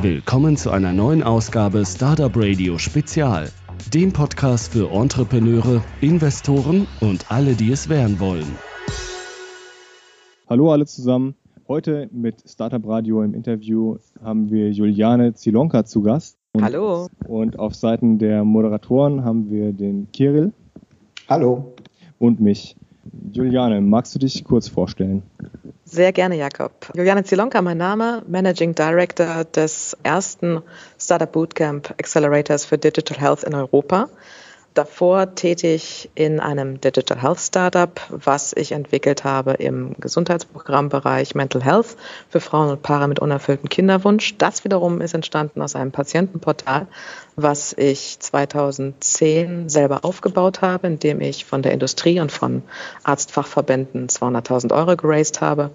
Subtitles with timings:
[0.00, 3.48] Willkommen zu einer neuen Ausgabe Startup Radio Spezial,
[3.94, 8.56] dem Podcast für Entrepreneure, Investoren und alle, die es werden wollen.
[10.48, 11.34] Hallo alle zusammen.
[11.68, 16.36] Heute mit Startup Radio im Interview haben wir Juliane Zilonka zu Gast.
[16.54, 17.08] Und, Hallo.
[17.26, 20.52] Und auf Seiten der Moderatoren haben wir den Kirill.
[21.28, 21.74] Hallo.
[22.18, 22.76] Und mich.
[23.32, 25.22] Juliane, magst du dich kurz vorstellen?
[25.92, 26.72] Sehr gerne, Jakob.
[26.94, 30.62] Juliane Zilonka, mein Name, Managing Director des ersten
[30.98, 34.08] Startup Bootcamp Accelerators für Digital Health in Europa
[34.74, 41.96] davor tätig in einem Digital Health Startup, was ich entwickelt habe im Gesundheitsprogrammbereich Mental Health
[42.28, 44.36] für Frauen und Paare mit unerfülltem Kinderwunsch.
[44.38, 46.86] Das wiederum ist entstanden aus einem Patientenportal,
[47.36, 52.62] was ich 2010 selber aufgebaut habe, indem ich von der Industrie und von
[53.02, 55.70] Arztfachverbänden 200.000 Euro geraced habe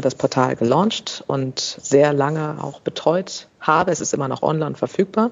[0.00, 3.92] das Portal gelauncht und sehr lange auch betreut habe.
[3.92, 5.30] Es ist immer noch online verfügbar.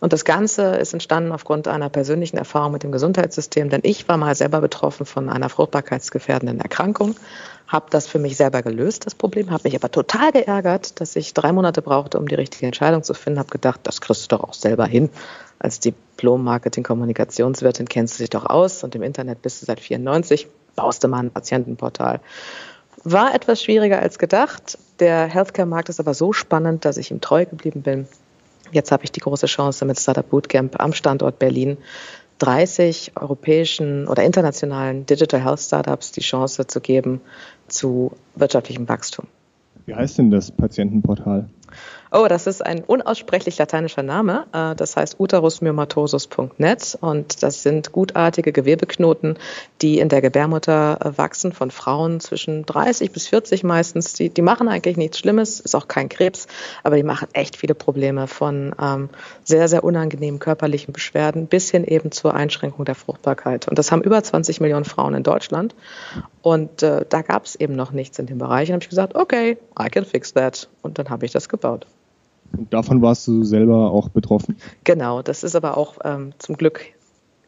[0.00, 4.16] Und das Ganze ist entstanden aufgrund einer persönlichen Erfahrung mit dem Gesundheitssystem, denn ich war
[4.16, 7.14] mal selber betroffen von einer fruchtbarkeitsgefährdenden Erkrankung,
[7.68, 11.34] habe das für mich selber gelöst, das Problem, habe mich aber total geärgert, dass ich
[11.34, 14.44] drei Monate brauchte, um die richtige Entscheidung zu finden, habe gedacht, das kriegst du doch
[14.44, 15.10] auch selber hin.
[15.58, 21.04] Als Diplom-Marketing-Kommunikationswirtin kennst du dich doch aus und im Internet bist du seit 94, baust
[21.04, 22.20] du mal ein Patientenportal.
[23.04, 24.78] War etwas schwieriger als gedacht.
[24.98, 28.06] Der Healthcare-Markt ist aber so spannend, dass ich ihm treu geblieben bin.
[28.72, 31.78] Jetzt habe ich die große Chance mit Startup Bootcamp am Standort Berlin
[32.38, 37.20] 30 europäischen oder internationalen Digital Health Startups die Chance zu geben
[37.68, 39.26] zu wirtschaftlichem Wachstum.
[39.86, 41.48] Wie heißt denn das Patientenportal?
[42.12, 44.46] Oh, das ist ein unaussprechlich lateinischer Name.
[44.52, 49.38] Äh, das heißt uterusmyomatosus.net und das sind gutartige Gewebeknoten,
[49.80, 54.14] die in der Gebärmutter äh, wachsen von Frauen zwischen 30 bis 40 meistens.
[54.14, 56.48] Die, die machen eigentlich nichts Schlimmes, ist auch kein Krebs,
[56.82, 59.08] aber die machen echt viele Probleme von ähm,
[59.44, 63.68] sehr, sehr unangenehmen körperlichen Beschwerden bis hin eben zur Einschränkung der Fruchtbarkeit.
[63.68, 65.76] Und das haben über 20 Millionen Frauen in Deutschland.
[66.42, 68.68] Und äh, da gab es eben noch nichts in dem Bereich.
[68.70, 70.68] Und habe ich gesagt, okay, I can fix that.
[70.82, 71.59] Und dann habe ich das gebaut.
[72.56, 74.56] Und davon warst du selber auch betroffen?
[74.84, 76.84] Genau, das ist aber auch ähm, zum Glück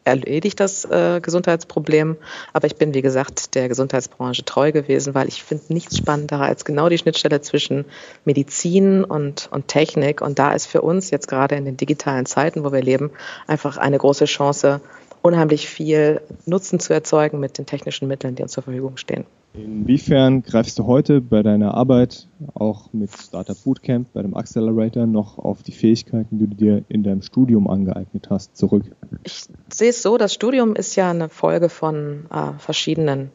[0.05, 2.17] erledigt, das äh, Gesundheitsproblem.
[2.51, 6.65] Aber ich bin, wie gesagt, der Gesundheitsbranche treu gewesen, weil ich finde nichts spannender als
[6.65, 7.85] genau die Schnittstelle zwischen
[8.25, 10.21] Medizin und, und Technik.
[10.21, 13.11] Und da ist für uns jetzt gerade in den digitalen Zeiten, wo wir leben,
[13.47, 14.81] einfach eine große Chance,
[15.23, 19.25] unheimlich viel Nutzen zu erzeugen mit den technischen Mitteln, die uns zur Verfügung stehen.
[19.53, 25.37] Inwiefern greifst du heute bei deiner Arbeit, auch mit Startup Bootcamp, bei dem Accelerator, noch
[25.37, 28.83] auf die Fähigkeiten, die du dir in deinem Studium angeeignet hast, zurück?
[29.23, 33.29] Ich sehe es so, das Studium ist ja eine Folge von äh, verschiedenen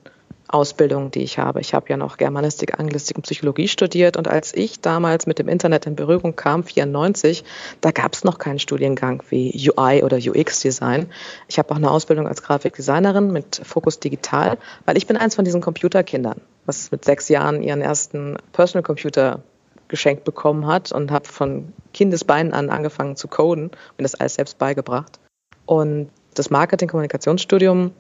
[0.49, 1.61] Ausbildungen, die ich habe.
[1.61, 5.49] Ich habe ja noch Germanistik, Anglistik und Psychologie studiert und als ich damals mit dem
[5.49, 7.45] Internet in Berührung kam, 94,
[7.81, 11.11] da gab es noch keinen Studiengang wie UI oder UX-Design.
[11.49, 15.45] Ich habe auch eine Ausbildung als Grafikdesignerin mit Fokus Digital, weil ich bin eins von
[15.45, 19.43] diesen Computerkindern, was mit sechs Jahren ihren ersten Personal Computer
[19.89, 24.59] geschenkt bekommen hat und habe von Kindesbeinen an angefangen zu coden, mir das alles selbst
[24.59, 25.19] beigebracht.
[25.67, 27.93] Und das Marketing-Kommunikationsstudium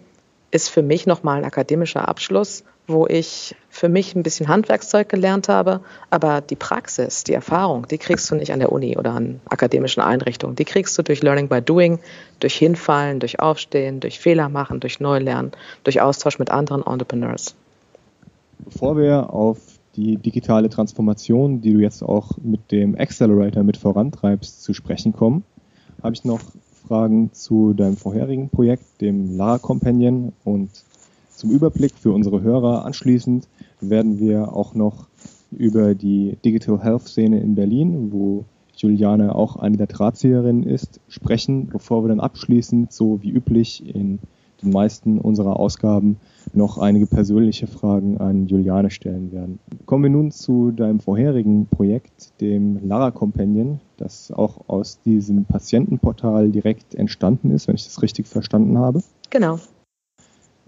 [0.50, 5.48] ist für mich nochmal ein akademischer Abschluss, wo ich für mich ein bisschen Handwerkszeug gelernt
[5.48, 9.40] habe, aber die Praxis, die Erfahrung, die kriegst du nicht an der Uni oder an
[9.50, 10.56] akademischen Einrichtungen.
[10.56, 11.98] Die kriegst du durch Learning by Doing,
[12.40, 15.52] durch Hinfallen, durch Aufstehen, durch Fehler machen, durch Neulernen,
[15.84, 17.54] durch Austausch mit anderen Entrepreneurs.
[18.58, 19.58] Bevor wir auf
[19.94, 25.44] die digitale Transformation, die du jetzt auch mit dem Accelerator mit vorantreibst, zu sprechen kommen,
[26.02, 26.40] habe ich noch
[26.88, 30.32] Fragen zu deinem vorherigen Projekt, dem Lara Companion.
[30.44, 30.70] Und
[31.36, 33.46] zum Überblick für unsere Hörer anschließend
[33.80, 35.06] werden wir auch noch
[35.50, 38.44] über die Digital Health Szene in Berlin, wo
[38.74, 44.18] Juliane auch eine der Drahtzieherinnen ist, sprechen, bevor wir dann abschließend, so wie üblich in
[44.62, 46.16] den meisten unserer Ausgaben,
[46.54, 49.58] noch einige persönliche Fragen an Juliane stellen werden.
[49.86, 56.50] Kommen wir nun zu deinem vorherigen Projekt, dem Lara Companion, das auch aus diesem Patientenportal
[56.50, 59.02] direkt entstanden ist, wenn ich das richtig verstanden habe.
[59.30, 59.58] Genau.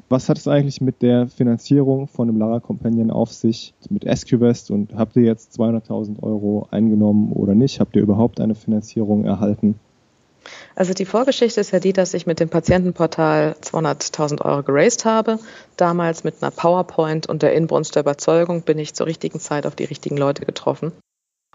[0.08, 4.72] Was hat es eigentlich mit der Finanzierung von dem Lara Companion auf sich, mit SQVest
[4.72, 7.78] und habt ihr jetzt 200.000 Euro eingenommen oder nicht?
[7.78, 9.76] Habt ihr überhaupt eine Finanzierung erhalten?
[10.80, 15.38] Also die Vorgeschichte ist ja die, dass ich mit dem Patientenportal 200.000 Euro geraced habe.
[15.76, 19.76] Damals mit einer PowerPoint und der Inbrunst der Überzeugung bin ich zur richtigen Zeit auf
[19.76, 20.92] die richtigen Leute getroffen.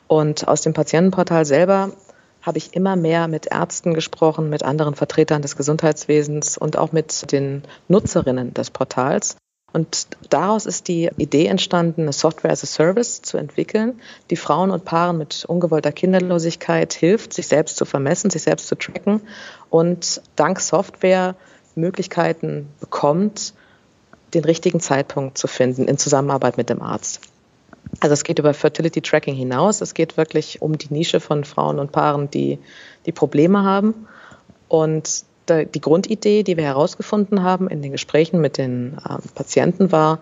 [0.06, 1.90] Und aus dem Patientenportal selber
[2.44, 7.32] habe ich immer mehr mit Ärzten gesprochen, mit anderen Vertretern des Gesundheitswesens und auch mit
[7.32, 9.38] den Nutzerinnen des Portals
[9.76, 14.00] Und daraus ist die Idee entstanden, eine Software as a Service zu entwickeln,
[14.30, 18.76] die Frauen und Paaren mit ungewollter Kinderlosigkeit hilft, sich selbst zu vermessen, sich selbst zu
[18.76, 19.20] tracken
[19.70, 21.36] und dank Software
[21.76, 23.54] Möglichkeiten bekommt,
[24.34, 27.20] den richtigen Zeitpunkt zu finden in Zusammenarbeit mit dem Arzt.
[28.00, 29.82] Also es geht über Fertility Tracking hinaus.
[29.82, 32.60] Es geht wirklich um die Nische von Frauen und Paaren, die,
[33.06, 34.08] die Probleme haben.
[34.70, 40.20] Und die Grundidee, die wir herausgefunden haben in den Gesprächen mit den äh, Patienten, war,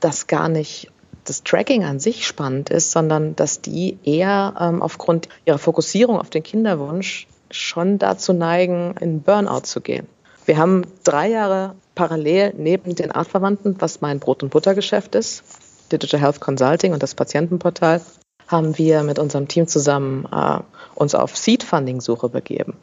[0.00, 0.90] dass gar nicht
[1.24, 6.30] das Tracking an sich spannend ist, sondern dass die eher ähm, aufgrund ihrer Fokussierung auf
[6.30, 10.06] den Kinderwunsch schon dazu neigen, in Burnout zu gehen.
[10.46, 15.44] Wir haben drei Jahre parallel neben den Artverwandten, was mein Brot- und Buttergeschäft ist,
[15.92, 18.00] Digital Health Consulting und das Patientenportal,
[18.46, 20.58] haben wir mit unserem Team zusammen äh,
[20.94, 22.76] uns auf Seed-Funding-Suche begeben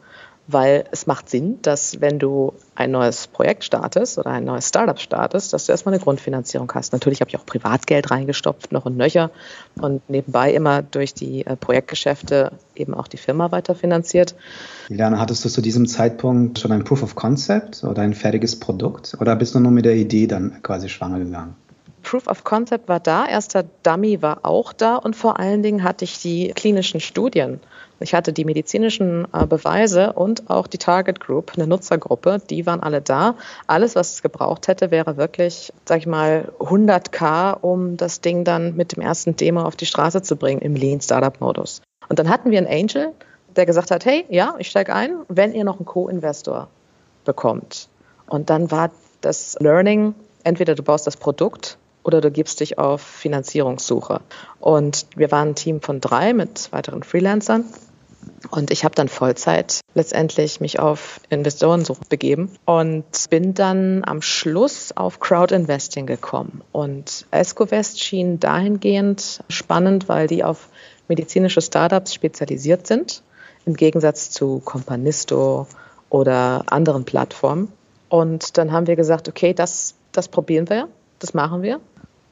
[0.48, 4.98] weil es macht Sinn, dass wenn du ein neues Projekt startest oder ein neues Startup
[4.98, 6.94] startest, dass du erstmal eine Grundfinanzierung hast.
[6.94, 9.30] Natürlich habe ich auch Privatgeld reingestopft, noch und nöcher
[9.78, 14.34] und nebenbei immer durch die äh, Projektgeschäfte eben auch die Firma weiterfinanziert.
[14.88, 19.18] Juliane, hattest du zu diesem Zeitpunkt schon ein Proof of Concept oder ein fertiges Produkt
[19.20, 21.56] oder bist du nur mit der Idee dann quasi schwanger gegangen?
[22.02, 26.04] Proof of Concept war da, erster Dummy war auch da und vor allen Dingen hatte
[26.04, 27.60] ich die klinischen Studien.
[28.00, 32.80] Ich hatte die medizinischen äh, Beweise und auch die Target Group, eine Nutzergruppe, die waren
[32.80, 33.34] alle da.
[33.66, 38.76] Alles, was es gebraucht hätte, wäre wirklich, sag ich mal, 100k, um das Ding dann
[38.76, 41.82] mit dem ersten Demo auf die Straße zu bringen im Lean Startup Modus.
[42.08, 43.12] Und dann hatten wir einen Angel,
[43.56, 46.68] der gesagt hat, hey, ja, ich steige ein, wenn ihr noch einen Co-Investor
[47.24, 47.88] bekommt.
[48.26, 48.90] Und dann war
[49.20, 50.14] das Learning,
[50.44, 54.20] entweder du baust das Produkt oder du gibst dich auf Finanzierungssuche.
[54.58, 57.64] Und wir waren ein Team von drei mit weiteren Freelancern.
[58.50, 64.96] Und ich habe dann Vollzeit letztendlich mich auf Investorensuche begeben und bin dann am Schluss
[64.96, 66.62] auf Crowdinvesting gekommen.
[66.72, 70.68] Und Escovest schien dahingehend spannend, weil die auf
[71.08, 73.22] medizinische Startups spezialisiert sind,
[73.66, 75.66] im Gegensatz zu Companisto
[76.08, 77.70] oder anderen Plattformen.
[78.08, 80.88] Und dann haben wir gesagt, okay, das, das probieren wir,
[81.18, 81.80] das machen wir.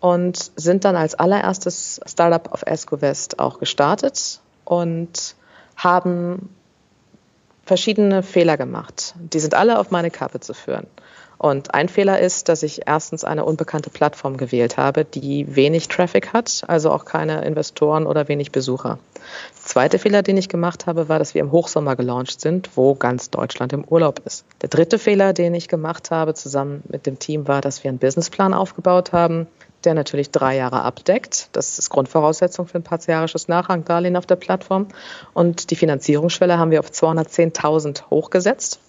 [0.06, 5.34] Und sind dann als allererstes Startup auf Escovest auch gestartet und
[5.76, 6.48] haben
[7.64, 9.16] verschiedene Fehler gemacht.
[9.18, 10.86] Die sind alle auf meine Kappe zu führen.
[11.38, 16.32] Und ein Fehler ist, dass ich erstens eine unbekannte Plattform gewählt habe, die wenig Traffic
[16.32, 19.00] hat, also auch keine Investoren oder wenig Besucher.
[19.56, 22.94] Der zweite Fehler, den ich gemacht habe, war, dass wir im Hochsommer gelauncht sind, wo
[22.94, 24.44] ganz Deutschland im Urlaub ist.
[24.62, 27.98] Der dritte Fehler, den ich gemacht habe, zusammen mit dem Team, war, dass wir einen
[27.98, 29.48] Businessplan aufgebaut haben,
[29.84, 31.48] der natürlich drei Jahre abdeckt.
[31.52, 34.88] Das ist Grundvoraussetzung für ein partiarisches Nachrangdarlehen auf der Plattform.
[35.34, 38.80] Und die Finanzierungsschwelle haben wir auf 210.000 hochgesetzt.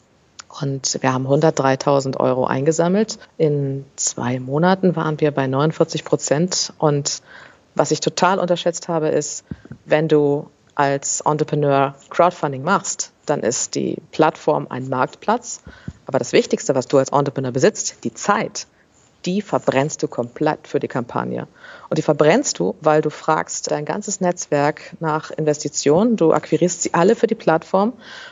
[0.61, 3.19] Und wir haben 103.000 Euro eingesammelt.
[3.37, 6.73] In zwei Monaten waren wir bei 49 Prozent.
[6.79, 7.21] Und
[7.75, 9.43] was ich total unterschätzt habe, ist,
[9.85, 15.61] wenn du als Entrepreneur Crowdfunding machst, dann ist die Plattform ein Marktplatz.
[16.05, 18.67] Aber das Wichtigste, was du als Entrepreneur besitzt, die Zeit
[19.27, 21.47] die verbrennst du komplett für die Kampagne.
[21.89, 26.93] Und die verbrennst du, weil du fragst dein ganzes Netzwerk nach Investitionen, du akquirierst sie
[26.93, 27.91] alle für die Plattform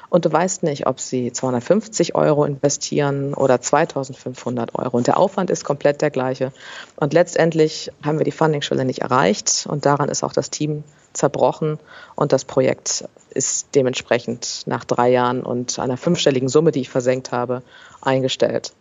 [0.10, 4.96] und du weißt nicht, ob sie 250 Euro investieren oder 2500 Euro.
[4.96, 6.54] Und der Aufwand ist komplett der gleiche.
[6.96, 11.78] Und letztendlich haben wir die Funding-Schwelle nicht erreicht und daran ist auch das Team zerbrochen
[12.16, 17.34] und das Projekt ist dementsprechend nach drei Jahren und einer fünfstelligen Summe, die ich versenkt
[17.34, 17.64] habe,
[18.02, 18.74] eingestellt.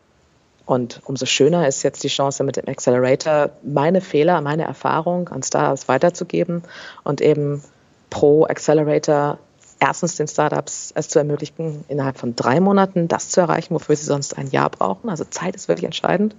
[0.67, 5.43] Und umso schöner ist jetzt die Chance mit dem Accelerator, meine Fehler, meine Erfahrung an
[5.43, 6.63] Startups weiterzugeben
[7.03, 7.63] und eben
[8.09, 9.39] pro Accelerator
[9.81, 14.07] erstens den Startups es zu ermöglichen, innerhalb von drei Monaten das zu erreichen, wofür sie
[14.07, 15.11] sonst ein Jahr brauchen.
[15.11, 16.35] Also Zeit ist wirklich entscheidend.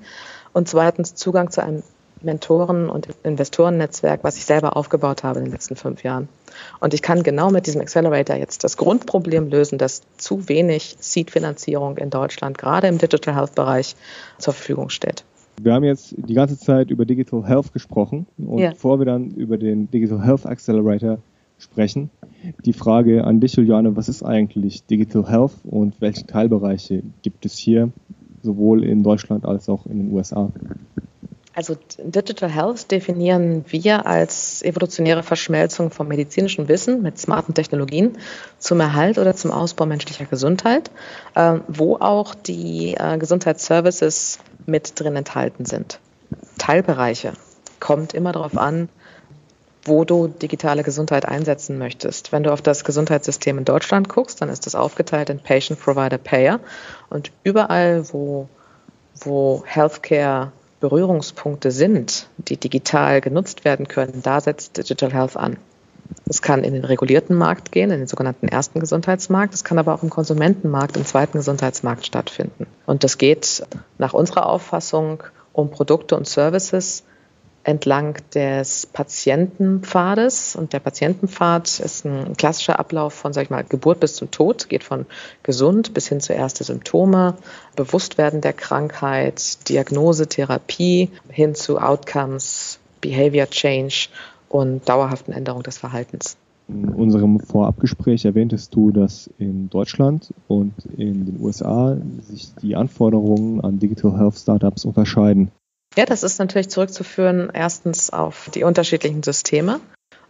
[0.53, 1.83] Und zweitens Zugang zu einem
[2.25, 6.27] Mentoren- und Investorennetzwerk, was ich selber aufgebaut habe in den letzten fünf Jahren.
[6.79, 11.97] Und ich kann genau mit diesem Accelerator jetzt das Grundproblem lösen, dass zu wenig Seed-Finanzierung
[11.97, 13.95] in Deutschland, gerade im Digital Health-Bereich,
[14.37, 15.23] zur Verfügung steht.
[15.61, 18.71] Wir haben jetzt die ganze Zeit über Digital Health gesprochen und ja.
[18.71, 21.19] bevor wir dann über den Digital Health Accelerator
[21.57, 22.09] sprechen,
[22.65, 27.57] die Frage an dich, Juliane, was ist eigentlich Digital Health und welche Teilbereiche gibt es
[27.57, 27.91] hier,
[28.41, 30.51] sowohl in Deutschland als auch in den USA?
[31.55, 38.17] Also Digital Health definieren wir als evolutionäre Verschmelzung vom medizinischen Wissen mit smarten Technologien
[38.59, 40.91] zum Erhalt oder zum Ausbau menschlicher Gesundheit,
[41.33, 45.99] äh, wo auch die äh, Gesundheitsservices mit drin enthalten sind.
[46.57, 47.31] Teilbereiche
[47.79, 48.89] kommt immer darauf an,
[49.85, 52.33] wo du digitale Gesundheit einsetzen möchtest.
[52.33, 56.17] Wenn du auf das Gesundheitssystem in Deutschland guckst, dann ist das aufgeteilt in Patient, Provider,
[56.17, 56.59] Payer.
[57.09, 58.49] Und überall, wo,
[59.21, 60.51] wo Healthcare
[60.85, 65.57] Berührungspunkte sind, die digital genutzt werden können, da setzt Digital Health an.
[66.29, 69.55] Es kann in den regulierten Markt gehen, in den sogenannten ersten Gesundheitsmarkt.
[69.55, 72.67] Es kann aber auch im Konsumentenmarkt, im zweiten Gesundheitsmarkt stattfinden.
[72.85, 73.65] Und das geht
[73.97, 75.23] nach unserer Auffassung
[75.53, 77.03] um Produkte und Services
[77.65, 80.55] entlang des Patientenpfades.
[80.55, 84.69] Und der Patientenpfad ist ein klassischer Ablauf von, sag ich mal, Geburt bis zum Tod,
[84.69, 85.05] geht von
[85.43, 87.35] gesund bis hin zu erste Symptome,
[87.75, 94.09] Bewusstwerden der Krankheit, Diagnose, Therapie hin zu Outcomes, Behavior Change
[94.47, 96.37] und dauerhaften Änderung des Verhaltens.
[96.67, 103.61] In unserem Vorabgespräch erwähntest du, dass in Deutschland und in den USA sich die Anforderungen
[103.61, 105.51] an Digital Health Startups unterscheiden.
[105.95, 109.79] Ja, das ist natürlich zurückzuführen erstens auf die unterschiedlichen Systeme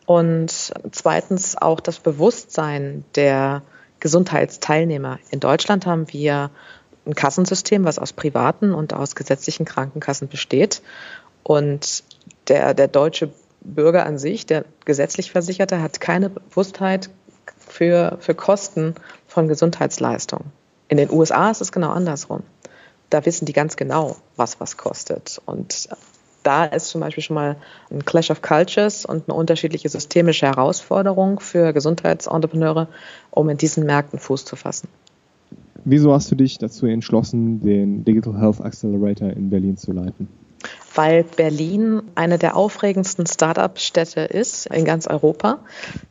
[0.06, 3.64] und zweitens auch das Bewusstsein der
[4.00, 5.18] Gesundheitsteilnehmer.
[5.32, 6.52] In Deutschland haben wir
[7.08, 10.82] ein Kassensystem, was aus privaten und aus gesetzlichen Krankenkassen besteht.
[11.44, 12.04] Und
[12.48, 13.32] der, der deutsche
[13.62, 17.10] Bürger an sich, der gesetzlich Versicherte, hat keine Bewusstheit
[17.58, 18.96] für, für Kosten
[19.28, 20.52] von Gesundheitsleistungen.
[20.88, 22.44] In den USA ist es genau andersrum.
[23.10, 25.42] Da wissen die ganz genau, was was kostet.
[25.46, 25.90] Und
[26.44, 27.56] da ist zum Beispiel schon mal
[27.90, 32.88] ein Clash of Cultures und eine unterschiedliche systemische Herausforderung für Gesundheitsentreprenneure,
[33.32, 34.88] um in diesen Märkten Fuß zu fassen.
[35.84, 40.28] Wieso hast du dich dazu entschlossen, den Digital Health Accelerator in Berlin zu leiten?
[40.94, 45.60] Weil Berlin eine der aufregendsten Start-up-Städte ist in ganz Europa.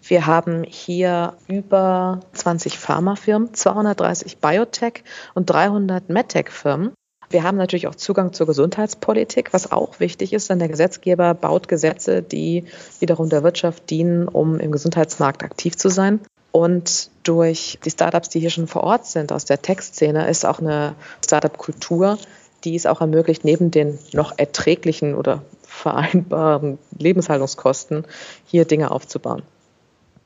[0.03, 6.93] Wir haben hier über 20 Pharmafirmen, 230 Biotech und 300 MedTech-Firmen.
[7.31, 11.69] Wir haben natürlich auch Zugang zur Gesundheitspolitik, was auch wichtig ist, denn der Gesetzgeber baut
[11.69, 12.65] Gesetze, die
[13.01, 16.21] wiederum der Wirtschaft dienen, um im Gesundheitsmarkt aktiv zu sein.
[16.53, 20.61] Und durch die Startups, die hier schon vor Ort sind, aus der Tech-Szene, ist auch
[20.61, 20.95] eine
[21.25, 22.19] Startup-Kultur,
[22.65, 28.05] die es auch ermöglicht, neben den noch erträglichen oder vereinbaren Lebenshaltungskosten
[28.47, 29.43] hier Dinge aufzubauen.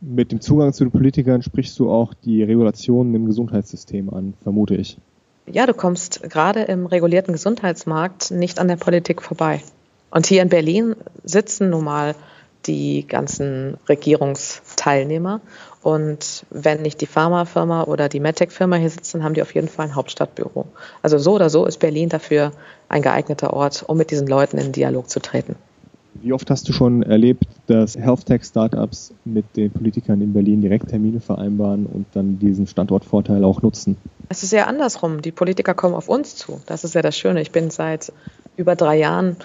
[0.00, 4.76] Mit dem Zugang zu den Politikern sprichst du auch die Regulationen im Gesundheitssystem an, vermute
[4.76, 4.98] ich.
[5.50, 9.62] Ja, du kommst gerade im regulierten Gesundheitsmarkt nicht an der Politik vorbei.
[10.10, 12.14] Und hier in Berlin sitzen nun mal
[12.66, 15.40] die ganzen Regierungsteilnehmer.
[15.88, 19.86] Und wenn nicht die Pharmafirma oder die MedTech-Firma hier sitzen, haben die auf jeden Fall
[19.86, 20.66] ein Hauptstadtbüro.
[21.00, 22.52] Also so oder so ist Berlin dafür
[22.90, 25.56] ein geeigneter Ort, um mit diesen Leuten in Dialog zu treten.
[26.12, 31.20] Wie oft hast du schon erlebt, dass Health-Tech-Startups mit den Politikern in Berlin direkt Termine
[31.20, 33.96] vereinbaren und dann diesen Standortvorteil auch nutzen?
[34.28, 35.22] Es ist ja andersrum.
[35.22, 36.60] Die Politiker kommen auf uns zu.
[36.66, 37.40] Das ist ja das Schöne.
[37.40, 38.12] Ich bin seit
[38.58, 39.36] über drei Jahren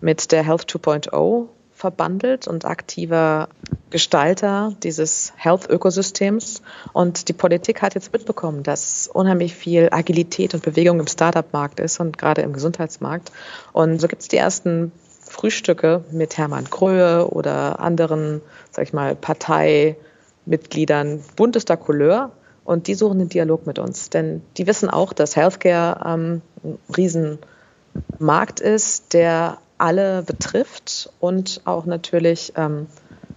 [0.00, 1.48] mit der Health 2.0
[1.80, 3.48] verbandelt und aktiver
[3.88, 6.60] Gestalter dieses Health-Ökosystems.
[6.92, 11.98] Und die Politik hat jetzt mitbekommen, dass unheimlich viel Agilität und Bewegung im Startup-Markt ist
[11.98, 13.32] und gerade im Gesundheitsmarkt.
[13.72, 14.92] Und so gibt es die ersten
[15.24, 22.32] Frühstücke mit Hermann Kröhe oder anderen, sag ich mal, Parteimitgliedern buntester Couleur.
[22.64, 24.10] Und die suchen den Dialog mit uns.
[24.10, 31.86] Denn die wissen auch, dass Healthcare ähm, ein Riesenmarkt ist, der alle betrifft und auch
[31.86, 32.86] natürlich ähm,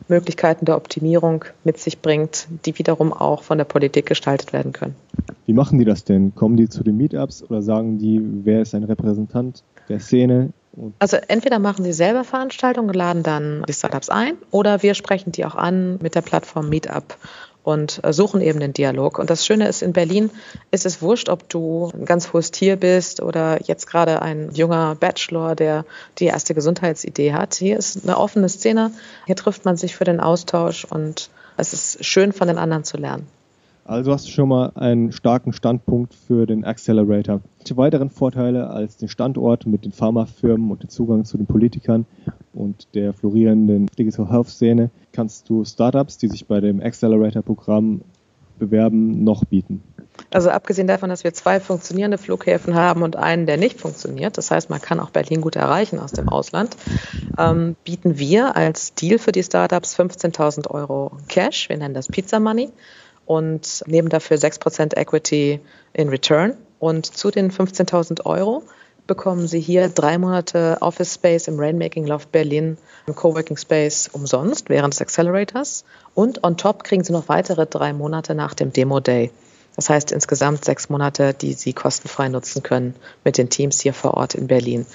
[0.08, 4.96] Möglichkeiten der Optimierung mit sich bringt, die wiederum auch von der Politik gestaltet werden können.
[5.46, 6.36] Wie machen die das denn?
[6.36, 10.54] Kommen die zu den Meetups oder sagen die, wer ist ein Repräsentant der Szene?
[11.00, 15.46] Also entweder machen sie selber Veranstaltungen, laden dann die Startups ein oder wir sprechen die
[15.46, 17.16] auch an mit der Plattform Meetup
[17.64, 19.20] und äh, suchen eben den Dialog.
[19.20, 20.30] Und das Schöne ist, in Berlin
[20.72, 24.96] ist es wurscht, ob du ein ganz hohes Tier bist oder jetzt gerade ein junger
[24.96, 25.86] Bachelor, der
[26.20, 27.56] die erste Gesundheitsidee hat.
[27.56, 28.92] Hier ist eine offene Szene,
[29.26, 32.98] hier trifft man sich für den Austausch und es ist schön, von den anderen zu
[32.98, 33.28] lernen.
[33.86, 37.42] Also hast du schon mal einen starken Standpunkt für den Accelerator.
[37.60, 42.06] Welche weiteren Vorteile als den Standort mit den Pharmafirmen und den Zugang zu den Politikern
[42.54, 48.02] und der florierenden Digital Health Szene kannst du Startups, die sich bei dem Accelerator-Programm
[48.58, 49.84] bewerben, noch bieten?
[50.32, 54.52] Also abgesehen davon, dass wir zwei funktionierende Flughäfen haben und einen, der nicht funktioniert, das
[54.52, 56.78] heißt, man kann auch Berlin gut erreichen aus dem Ausland,
[57.38, 62.40] ähm, bieten wir als Deal für die Startups 15.000 Euro Cash, wir nennen das Pizza
[62.40, 62.70] Money
[63.26, 65.60] und nehmen dafür 6% Equity
[65.94, 66.58] in Return.
[66.80, 68.64] Und zu den 15.000 Euro
[69.08, 72.78] bekommen Sie hier drei Monate Office Space im Rainmaking Loft Berlin,
[73.08, 75.86] im Coworking Space umsonst während des Accelerators.
[76.14, 79.32] Und on top kriegen Sie noch weitere drei Monate nach dem Demo Day.
[79.76, 84.14] Das heißt insgesamt sechs Monate, die Sie kostenfrei nutzen können mit den Teams hier vor
[84.16, 84.86] Ort in Berlin.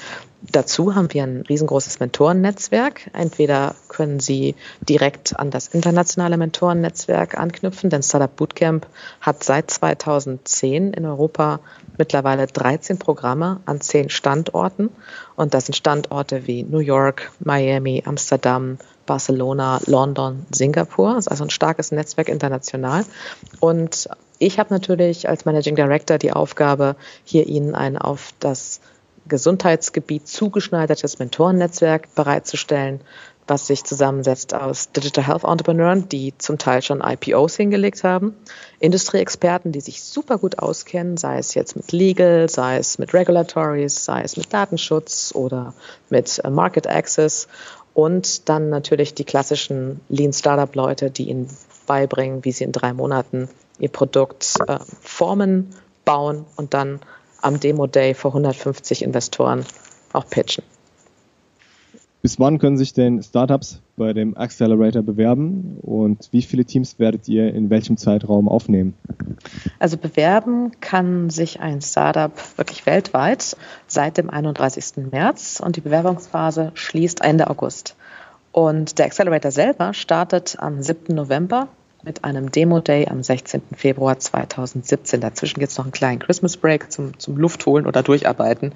[0.40, 3.10] Dazu haben wir ein riesengroßes Mentorennetzwerk.
[3.12, 8.86] Entweder können Sie direkt an das internationale Mentorennetzwerk anknüpfen, denn Startup Bootcamp
[9.20, 11.58] hat seit 2010 in Europa
[11.98, 14.90] mittlerweile 13 Programme an zehn Standorten.
[15.34, 21.14] Und das sind Standorte wie New York, Miami, Amsterdam, Barcelona, London, Singapur.
[21.14, 23.04] Das ist also ein starkes Netzwerk international.
[23.58, 24.08] Und
[24.38, 28.80] ich habe natürlich als Managing Director die Aufgabe, hier Ihnen ein auf das
[29.26, 33.00] Gesundheitsgebiet zugeschneidertes Mentorennetzwerk bereitzustellen,
[33.46, 38.36] was sich zusammensetzt aus Digital Health Entrepreneuren, die zum Teil schon IPOs hingelegt haben,
[38.78, 44.04] Industrieexperten, die sich super gut auskennen, sei es jetzt mit Legal, sei es mit Regulatories,
[44.04, 45.74] sei es mit Datenschutz oder
[46.10, 47.48] mit äh, Market Access
[47.94, 51.48] und dann natürlich die klassischen Lean Startup Leute, die ihnen
[51.88, 53.48] beibringen, wie sie in drei Monaten
[53.80, 55.70] ihr Produkt äh, formen,
[56.04, 57.00] bauen und dann
[57.42, 59.64] am Demo Day vor 150 Investoren
[60.12, 60.64] auch pitchen.
[62.20, 67.28] Bis wann können sich denn Startups bei dem Accelerator bewerben und wie viele Teams werdet
[67.28, 68.94] ihr in welchem Zeitraum aufnehmen?
[69.78, 75.10] Also bewerben kann sich ein Startup wirklich weltweit seit dem 31.
[75.12, 77.94] März und die Bewerbungsphase schließt Ende August.
[78.50, 81.14] Und der Accelerator selber startet am 7.
[81.14, 81.68] November
[82.02, 83.62] mit einem Demo-Day am 16.
[83.76, 85.20] Februar 2017.
[85.20, 88.72] Dazwischen gibt es noch einen kleinen Christmas Break zum, zum Luftholen oder Durcharbeiten,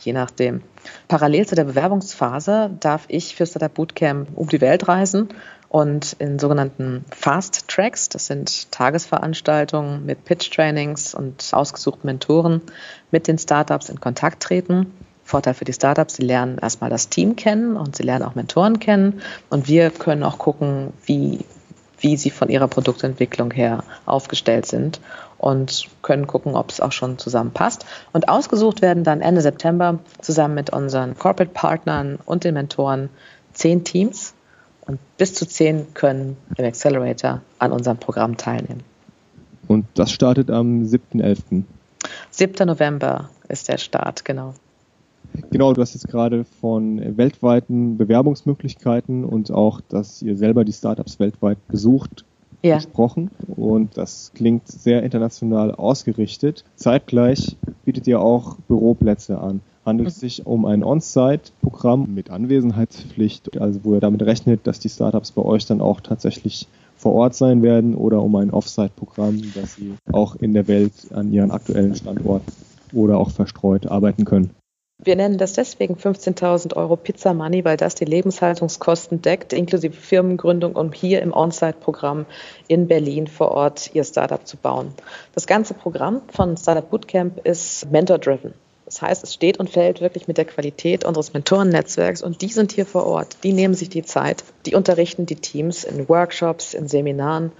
[0.00, 0.62] je nachdem.
[1.08, 5.30] Parallel zu der Bewerbungsphase darf ich für Startup Bootcamp um die Welt reisen
[5.68, 12.60] und in sogenannten Fast Tracks, das sind Tagesveranstaltungen mit Pitch-Trainings und ausgesuchten Mentoren,
[13.10, 14.92] mit den Startups in Kontakt treten.
[15.24, 18.78] Vorteil für die Startups, sie lernen erstmal das Team kennen und sie lernen auch Mentoren
[18.78, 19.20] kennen.
[19.50, 21.40] Und wir können auch gucken, wie
[22.06, 25.00] wie sie von ihrer Produktentwicklung her aufgestellt sind
[25.38, 27.84] und können gucken, ob es auch schon zusammenpasst.
[28.12, 33.08] Und ausgesucht werden dann Ende September zusammen mit unseren Corporate Partnern und den Mentoren
[33.54, 34.34] zehn Teams
[34.82, 38.84] und bis zu zehn können im Accelerator an unserem Programm teilnehmen.
[39.66, 41.64] Und das startet am 7.11.
[42.30, 42.68] 7.
[42.68, 44.54] November ist der Start, genau.
[45.50, 51.18] Genau, du hast jetzt gerade von weltweiten Bewerbungsmöglichkeiten und auch, dass ihr selber die Startups
[51.18, 52.24] weltweit besucht,
[52.62, 52.76] ja.
[52.76, 53.30] gesprochen.
[53.56, 56.64] Und das klingt sehr international ausgerichtet.
[56.74, 59.60] Zeitgleich bietet ihr auch Büroplätze an.
[59.84, 64.88] Handelt es sich um ein On-Site-Programm mit Anwesenheitspflicht, also wo ihr damit rechnet, dass die
[64.88, 69.76] Startups bei euch dann auch tatsächlich vor Ort sein werden oder um ein Off-Site-Programm, dass
[69.76, 72.42] sie auch in der Welt an ihren aktuellen Standort
[72.92, 74.50] oder auch verstreut arbeiten können?
[74.98, 80.74] Wir nennen das deswegen 15.000 Euro Pizza Money, weil das die Lebenshaltungskosten deckt, inklusive Firmengründung,
[80.74, 82.24] um hier im On-Site-Programm
[82.66, 84.94] in Berlin vor Ort Ihr Startup zu bauen.
[85.34, 88.54] Das ganze Programm von Startup Bootcamp ist mentor-driven.
[88.86, 92.72] Das heißt, es steht und fällt wirklich mit der Qualität unseres Mentorennetzwerks und die sind
[92.72, 93.36] hier vor Ort.
[93.42, 97.52] Die nehmen sich die Zeit, die unterrichten die Teams in Workshops, in Seminaren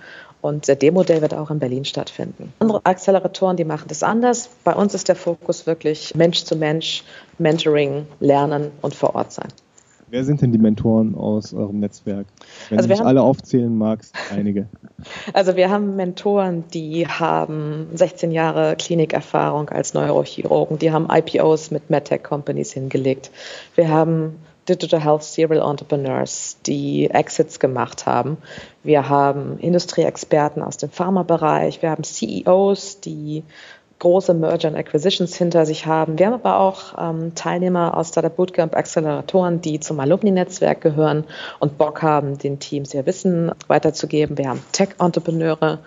[0.47, 2.53] und der Demo-Day wird auch in Berlin stattfinden.
[2.61, 4.49] Andere Acceleratoren, die machen das anders.
[4.65, 7.05] Bei uns ist der Fokus wirklich Mensch zu Mensch,
[7.39, 9.49] Mentoring, Lernen und vor Ort sein.
[10.09, 12.27] Wer sind denn die Mentoren aus eurem Netzwerk?
[12.69, 14.67] Wenn also du nicht alle aufzählen magst, einige.
[15.35, 21.91] Also wir haben Mentoren, die haben 16 Jahre Klinikerfahrung als Neurochirurgen, die haben IPOs mit
[21.91, 23.31] MedTech Companies hingelegt.
[23.75, 24.37] Wir haben
[24.69, 28.39] Digital Health Serial Entrepreneurs, die Exits gemacht haben.
[28.83, 31.83] Wir haben Industrieexperten aus dem Pharmabereich.
[31.83, 33.45] Wir haben CEOs, die
[33.99, 36.19] große Merger and Acquisitions hinter sich haben.
[36.19, 41.25] Wir haben aber auch ähm, Teilnehmer aus Startup Bootcamp Acceleratoren, die zum Alumni-Netzwerk gehören
[41.61, 44.37] und Bock haben, den Teams ihr Wissen weiterzugeben.
[44.37, 45.79] Wir haben Tech-Entrepreneure.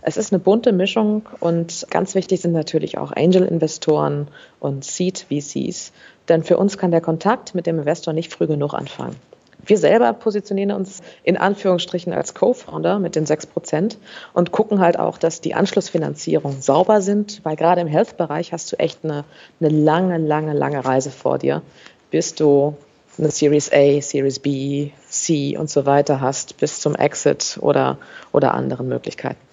[0.00, 4.28] Es ist eine bunte Mischung und ganz wichtig sind natürlich auch Angel-Investoren
[4.60, 5.92] und Seed-VCs,
[6.28, 9.16] denn für uns kann der Kontakt mit dem Investor nicht früh genug anfangen.
[9.64, 13.98] Wir selber positionieren uns in Anführungsstrichen als Co-Founder mit den 6 Prozent
[14.32, 18.76] und gucken halt auch, dass die Anschlussfinanzierungen sauber sind, weil gerade im Health-Bereich hast du
[18.78, 19.24] echt eine,
[19.60, 21.62] eine lange, lange, lange Reise vor dir,
[22.10, 22.76] bis du
[23.18, 27.98] eine Series A, Series B, C und so weiter hast, bis zum Exit oder,
[28.32, 29.47] oder anderen Möglichkeiten.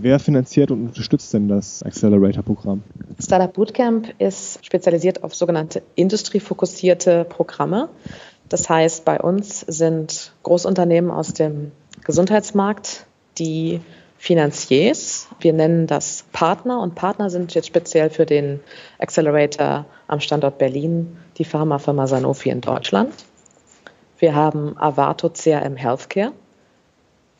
[0.00, 2.82] Wer finanziert und unterstützt denn das Accelerator-Programm?
[3.20, 7.88] Startup Bootcamp ist spezialisiert auf sogenannte industriefokussierte Programme.
[8.48, 11.72] Das heißt, bei uns sind Großunternehmen aus dem
[12.04, 13.06] Gesundheitsmarkt
[13.38, 13.80] die
[14.18, 15.28] Finanziers.
[15.40, 18.60] Wir nennen das Partner und Partner sind jetzt speziell für den
[18.98, 23.12] Accelerator am Standort Berlin die Pharmafirma Sanofi in Deutschland.
[24.18, 26.32] Wir haben Avato CRM Healthcare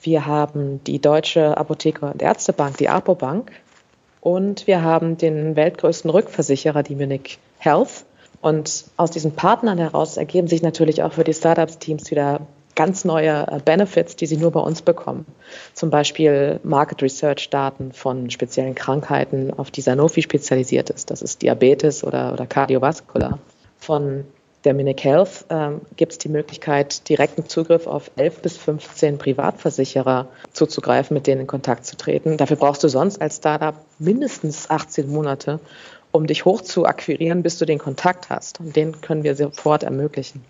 [0.07, 3.51] Wir haben die Deutsche Apotheker- und Ärztebank, die APO-Bank.
[4.21, 8.05] Und wir haben den weltgrößten Rückversicherer, die Munich Health.
[8.40, 12.42] Und aus diesen Partnern heraus ergeben sich natürlich auch für die Startups-Teams wieder
[12.77, 15.27] ganz neue äh, Benefits, die sie nur bei uns bekommen.
[15.75, 21.11] Zum Beispiel Market Research Daten von speziellen Krankheiten, auf die Sanofi spezialisiert ist.
[21.11, 23.40] Das ist Diabetes oder, oder Kardiovaskular.
[23.81, 24.25] Von
[24.66, 30.26] der Munich Health ähm, gibt es die Möglichkeit, direkten Zugriff auf 11 bis 15 Privatversicherer
[30.52, 32.37] zuzugreifen, mit denen in Kontakt zu treten.
[32.37, 35.61] Dafür brauchst du sonst als Startup mindestens 18 Monate,
[36.11, 38.59] um dich hoch zu akquirieren, bis du den Kontakt hast.
[38.59, 40.44] Und den können wir sofort ermöglichen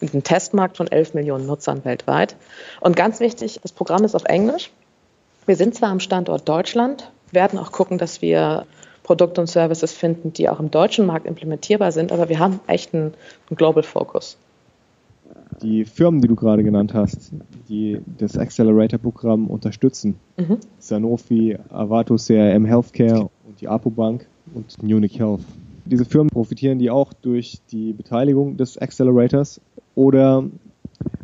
[0.00, 2.36] mit einem Testmarkt von 11 Millionen Nutzern weltweit.
[2.80, 4.70] Und ganz wichtig, das Programm ist auf Englisch.
[5.44, 8.64] Wir sind zwar am Standort Deutschland, werden auch gucken, dass wir
[9.06, 12.92] Produkte und Services finden, die auch im deutschen Markt implementierbar sind, aber wir haben echt
[12.92, 13.14] einen,
[13.48, 14.36] einen Global Focus.
[15.62, 17.30] Die Firmen, die du gerade genannt hast,
[17.68, 20.58] die das Accelerator-Programm unterstützen, mhm.
[20.78, 25.42] Sanofi, Avato CRM Healthcare und die Apobank und Munich Health.
[25.84, 29.60] Diese Firmen profitieren die auch durch die Beteiligung des Accelerators
[29.94, 30.44] oder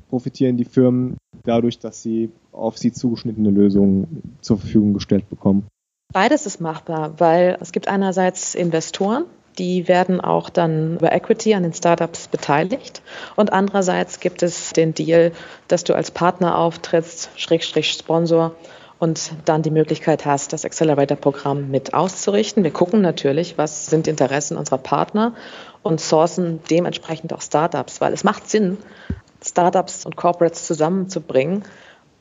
[0.08, 5.66] profitieren die Firmen dadurch, dass sie auf sie zugeschnittene Lösungen zur Verfügung gestellt bekommen?
[6.12, 9.24] Beides ist machbar, weil es gibt einerseits Investoren,
[9.58, 13.02] die werden auch dann über Equity an den Startups beteiligt.
[13.36, 15.32] Und andererseits gibt es den Deal,
[15.68, 18.54] dass du als Partner auftrittst, Schrägstrich Sponsor
[18.98, 22.62] und dann die Möglichkeit hast, das Accelerator-Programm mit auszurichten.
[22.62, 25.34] Wir gucken natürlich, was sind die Interessen unserer Partner
[25.82, 28.78] und sourcen dementsprechend auch Startups, weil es macht Sinn,
[29.44, 31.64] Startups und Corporates zusammenzubringen,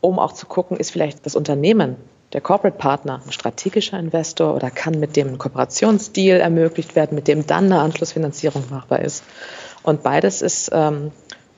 [0.01, 1.97] um auch zu gucken, ist vielleicht das Unternehmen,
[2.33, 7.45] der Corporate Partner, ein strategischer Investor oder kann mit dem Kooperationsdeal ermöglicht werden, mit dem
[7.45, 9.23] dann eine Anschlussfinanzierung machbar ist.
[9.83, 11.11] Und beides ist ähm,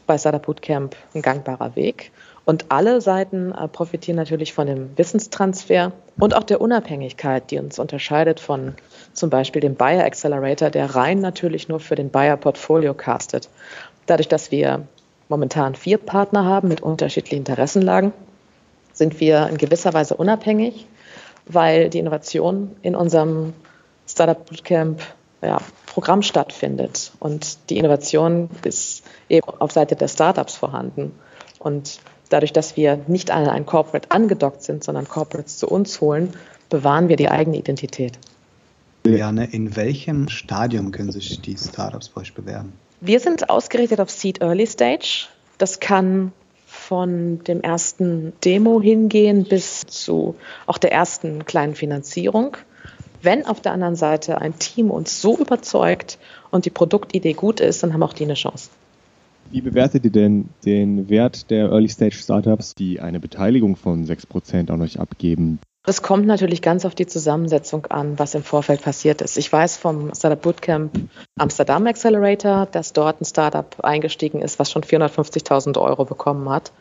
[0.08, 2.12] bei Startup Bootcamp ein gangbarer Weg.
[2.46, 7.80] Und alle Seiten äh, profitieren natürlich von dem Wissenstransfer und auch der Unabhängigkeit, die uns
[7.80, 8.76] unterscheidet von
[9.14, 13.50] zum Beispiel dem Buyer Accelerator, der rein natürlich nur für den Buyer Portfolio castet.
[14.08, 14.86] Dadurch, dass wir
[15.30, 18.12] momentan vier Partner haben mit unterschiedlichen Interessenlagen,
[18.94, 20.86] sind wir in gewisser Weise unabhängig,
[21.46, 23.54] weil die Innovation in unserem
[24.08, 25.02] Startup Bootcamp
[25.42, 27.12] ja, Programm stattfindet.
[27.20, 31.12] Und die Innovation ist eben auf Seite der Startups vorhanden.
[31.60, 36.34] Und dadurch, dass wir nicht an ein Corporate angedockt sind, sondern Corporates zu uns holen,
[36.70, 38.18] bewahren wir die eigene Identität.
[39.06, 42.74] Juliane, in welchem Stadium können sich die Startups bei euch bewerben?
[43.02, 45.28] Wir sind ausgerichtet auf Seed Early Stage.
[45.58, 46.32] Das kann
[46.88, 50.36] von dem ersten Demo hingehen bis zu
[50.68, 52.58] auch der ersten kleinen Finanzierung.
[53.22, 56.20] Wenn auf der anderen Seite ein Team uns so überzeugt
[56.52, 58.70] und die Produktidee gut ist, dann haben auch die eine Chance.
[59.50, 64.70] Wie bewertet ihr denn den Wert der Early Stage Startups, die eine Beteiligung von 6%
[64.70, 65.60] an euch abgeben?
[65.86, 69.38] Es kommt natürlich ganz auf die Zusammensetzung an, was im Vorfeld passiert ist.
[69.38, 70.98] Ich weiß vom Startup Bootcamp
[71.38, 76.72] Amsterdam Accelerator, dass dort ein Startup eingestiegen ist, was schon 450.000 Euro bekommen hat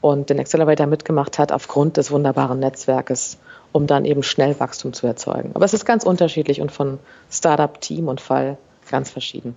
[0.00, 3.36] und den Accelerator mitgemacht hat aufgrund des wunderbaren Netzwerkes,
[3.72, 5.50] um dann eben schnell Wachstum zu erzeugen.
[5.52, 6.98] Aber es ist ganz unterschiedlich und von
[7.30, 8.56] Startup, Team und Fall
[8.90, 9.56] ganz verschieden.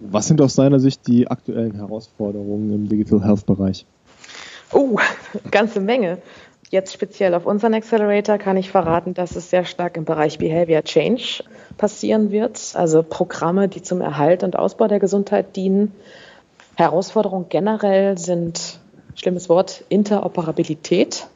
[0.00, 3.86] Was sind aus deiner Sicht die aktuellen Herausforderungen im Digital Health Bereich?
[4.72, 4.98] Oh,
[5.52, 6.18] ganze Menge.
[6.70, 10.82] Jetzt speziell auf unseren Accelerator kann ich verraten, dass es sehr stark im Bereich Behavior
[10.84, 11.42] Change
[11.78, 15.94] passieren wird, also Programme, die zum Erhalt und Ausbau der Gesundheit dienen.
[16.76, 18.80] Herausforderungen generell sind,
[19.14, 21.26] schlimmes Wort, Interoperabilität.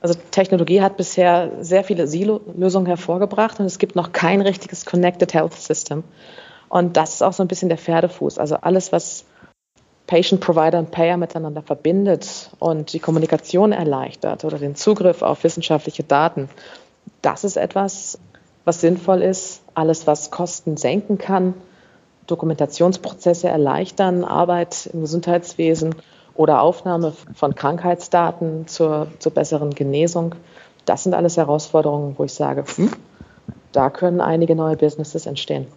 [0.00, 5.34] Also Technologie hat bisher sehr viele Silo-Lösungen hervorgebracht und es gibt noch kein richtiges Connected
[5.34, 6.04] Health System.
[6.68, 8.38] Und das ist auch so ein bisschen der Pferdefuß.
[8.38, 9.24] Also alles, was
[10.10, 16.02] Patient, Provider und Payer miteinander verbindet und die Kommunikation erleichtert oder den Zugriff auf wissenschaftliche
[16.02, 16.48] Daten,
[17.22, 18.18] das ist etwas,
[18.64, 19.62] was sinnvoll ist.
[19.72, 21.54] Alles, was Kosten senken kann,
[22.26, 25.94] Dokumentationsprozesse erleichtern, Arbeit im Gesundheitswesen
[26.34, 30.34] oder Aufnahme von Krankheitsdaten zur, zur besseren Genesung,
[30.86, 32.90] das sind alles Herausforderungen, wo ich sage, hm,
[33.70, 35.68] da können einige neue Businesses entstehen.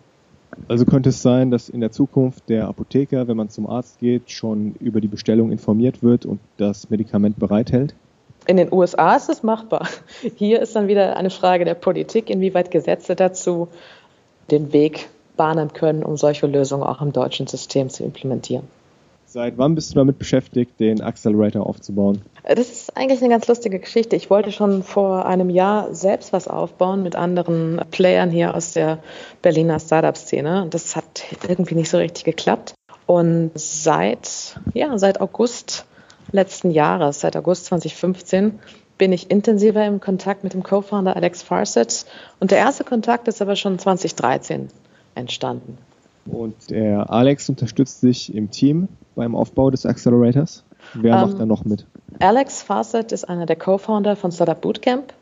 [0.68, 4.32] Also könnte es sein, dass in der Zukunft der Apotheker, wenn man zum Arzt geht,
[4.32, 7.96] schon über die Bestellung informiert wird und das Medikament bereithält?
[8.46, 9.88] In den USA ist es machbar.
[10.36, 13.70] Hier ist dann wieder eine Frage der Politik, inwieweit Gesetze dazu
[14.52, 18.68] den Weg bahnen können, um solche Lösungen auch im deutschen System zu implementieren.
[19.34, 22.22] Seit wann bist du damit beschäftigt, den Accelerator aufzubauen?
[22.44, 24.16] Das ist eigentlich eine ganz lustige Geschichte.
[24.16, 29.00] Ich wollte schon vor einem Jahr selbst was aufbauen mit anderen Playern hier aus der
[29.42, 30.68] Berliner Startup-Szene.
[30.70, 32.76] Das hat irgendwie nicht so richtig geklappt.
[33.08, 35.88] Und seit, ja, seit August
[36.32, 38.60] letzten Jahres, seit August 2015,
[39.00, 42.06] bin ich intensiver im Kontakt mit dem Co-Founder Alex Farset.
[42.40, 44.68] Und der erste Kontakt ist aber schon 2013
[45.16, 45.80] entstanden.
[46.26, 50.64] Und der Alex unterstützt sich im Team beim Aufbau des Accelerators.
[50.94, 51.86] Wer ähm, macht da noch mit?
[52.20, 55.14] Alex Farset ist einer der Co-Founder von Startup Bootcamp.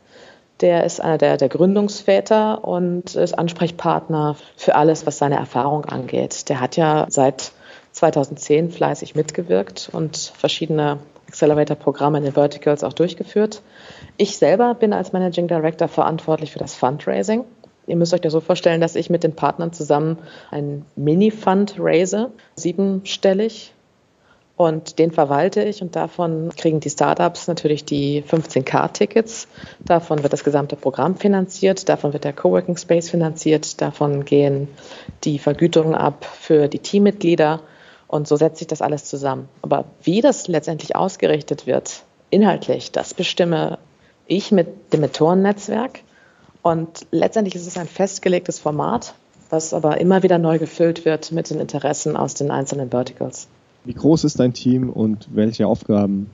[0.60, 6.48] Der ist einer der, der, Gründungsväter und ist Ansprechpartner für alles, was seine Erfahrung angeht.
[6.48, 7.52] Der hat ja seit
[7.92, 13.62] 2010 fleißig mitgewirkt und verschiedene Accelerator-Programme in den Verticals auch durchgeführt.
[14.18, 17.44] Ich selber bin als Managing Director verantwortlich für das Fundraising.
[17.86, 20.18] Ihr müsst euch das so vorstellen, dass ich mit den Partnern zusammen
[20.50, 23.72] einen Mini-Fund raise, siebenstellig,
[24.56, 29.48] und den verwalte ich und davon kriegen die Startups natürlich die 15K-Tickets.
[29.80, 34.68] Davon wird das gesamte Programm finanziert, davon wird der Coworking Space finanziert, davon gehen
[35.24, 37.60] die Vergütungen ab für die Teammitglieder
[38.06, 39.48] und so setzt sich das alles zusammen.
[39.62, 43.78] Aber wie das letztendlich ausgerichtet wird, inhaltlich, das bestimme
[44.26, 46.00] ich mit dem Mentorennetzwerk.
[46.62, 49.14] Und letztendlich ist es ein festgelegtes Format,
[49.50, 53.48] was aber immer wieder neu gefüllt wird mit den Interessen aus den einzelnen Verticals.
[53.84, 56.30] Wie groß ist dein Team und welche Aufgaben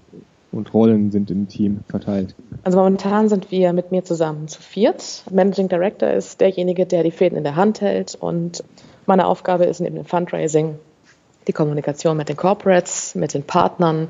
[0.53, 2.35] und Rollen sind im Team verteilt?
[2.63, 5.25] Also momentan sind wir mit mir zusammen zu viert.
[5.31, 8.63] Managing Director ist derjenige, der die Fäden in der Hand hält und
[9.07, 10.79] meine Aufgabe ist neben dem Fundraising
[11.47, 14.09] die Kommunikation mit den Corporates, mit den Partnern,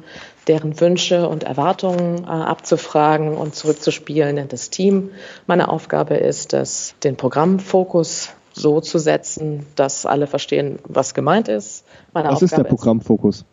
[0.48, 5.10] deren Wünsche und Erwartungen äh, abzufragen und zurückzuspielen in das Team.
[5.46, 11.84] Meine Aufgabe ist es, den Programmfokus so zu setzen, dass alle verstehen, was gemeint ist,
[12.12, 13.44] meine was Aufgabe ist der Programmfokus?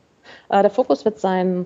[0.49, 1.65] Äh, der Fokus wird sein,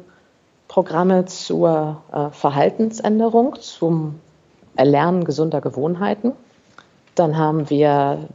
[0.67, 4.19] Programme zur äh, Verhaltensänderung, zum
[4.75, 6.33] Erlernen gesunder Gewohnheiten.
[7.15, 8.29] Dann haben wir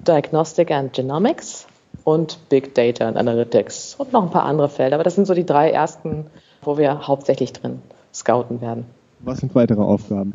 [0.00, 1.66] Diagnostic and Genomics
[2.04, 4.96] und Big Data and Analytics und noch ein paar andere Felder.
[4.96, 6.26] Aber das sind so die drei ersten,
[6.62, 8.86] wo wir hauptsächlich drin scouten werden.
[9.20, 10.34] Was sind weitere Aufgaben?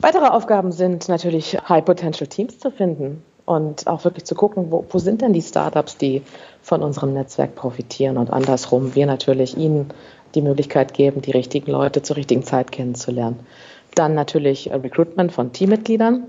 [0.00, 4.84] Weitere Aufgaben sind natürlich High Potential Teams zu finden und auch wirklich zu gucken, wo,
[4.88, 6.22] wo sind denn die Startups, die
[6.62, 9.90] von unserem Netzwerk profitieren und andersrum wir natürlich ihnen
[10.34, 13.40] die Möglichkeit geben, die richtigen Leute zur richtigen Zeit kennenzulernen.
[13.94, 16.24] Dann natürlich Recruitment von Teammitgliedern.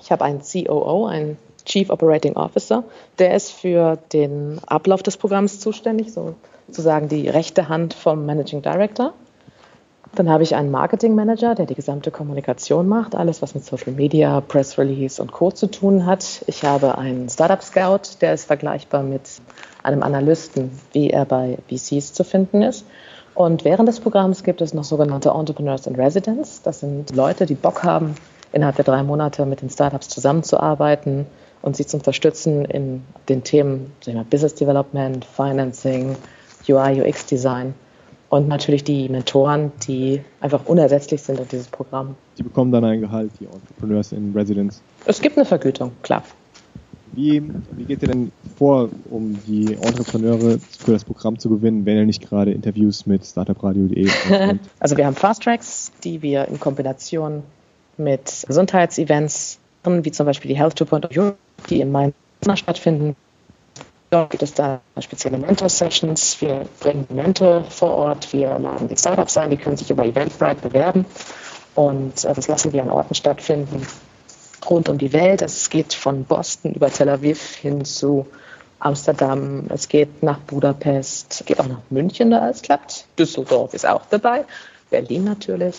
[0.00, 1.36] Ich habe einen COO, einen
[1.68, 2.82] Chief Operating Officer,
[3.18, 9.12] der ist für den Ablauf des Programms zuständig, sozusagen die rechte Hand vom Managing Director.
[10.14, 13.92] Dann habe ich einen Marketing Manager, der die gesamte Kommunikation macht, alles was mit Social
[13.92, 15.50] Media, Press Release und Co.
[15.50, 16.42] zu tun hat.
[16.46, 19.22] Ich habe einen Startup Scout, der ist vergleichbar mit
[19.82, 22.86] einem Analysten, wie er bei VCs zu finden ist.
[23.34, 26.62] Und während des Programms gibt es noch sogenannte Entrepreneurs in Residence.
[26.62, 28.14] Das sind Leute, die Bock haben,
[28.52, 31.26] innerhalb der drei Monate mit den Startups zusammenzuarbeiten
[31.62, 33.92] und sie zu unterstützen in den Themen
[34.30, 36.16] Business Development, Financing,
[36.68, 37.74] UI, UX Design
[38.30, 42.14] und natürlich die Mentoren, die einfach unersetzlich sind in dieses Programm.
[42.36, 44.82] Die bekommen dann ein Gehalt, die Entrepreneurs in Residence.
[45.06, 46.22] Es gibt eine Vergütung, klar.
[47.12, 47.42] Wie,
[47.72, 52.04] wie geht ihr denn vor, um die Entrepreneure für das Programm zu gewinnen, wenn ihr
[52.04, 54.08] nicht gerade Interviews mit startupradio.de
[54.78, 57.42] Also wir haben Fast Tracks, die wir in Kombination
[57.96, 62.14] mit Gesundheitsevents, wie zum Beispiel die Health 2.0 Europe, die in Mainz
[62.54, 63.16] stattfinden,
[64.10, 66.40] Dort gibt es da spezielle Mentor-Sessions.
[66.40, 68.32] Wir bringen Mentor vor Ort.
[68.32, 71.04] Wir laden die Startups ein, die können sich über Eventbrite bewerben.
[71.74, 73.86] Und äh, das lassen wir an Orten stattfinden
[74.68, 75.42] rund um die Welt.
[75.42, 78.26] Es geht von Boston über Tel Aviv hin zu
[78.80, 79.66] Amsterdam.
[79.68, 81.40] Es geht nach Budapest.
[81.40, 83.06] Es geht auch nach München, da alles klappt.
[83.18, 84.44] Düsseldorf ist auch dabei.
[84.90, 85.76] Berlin natürlich.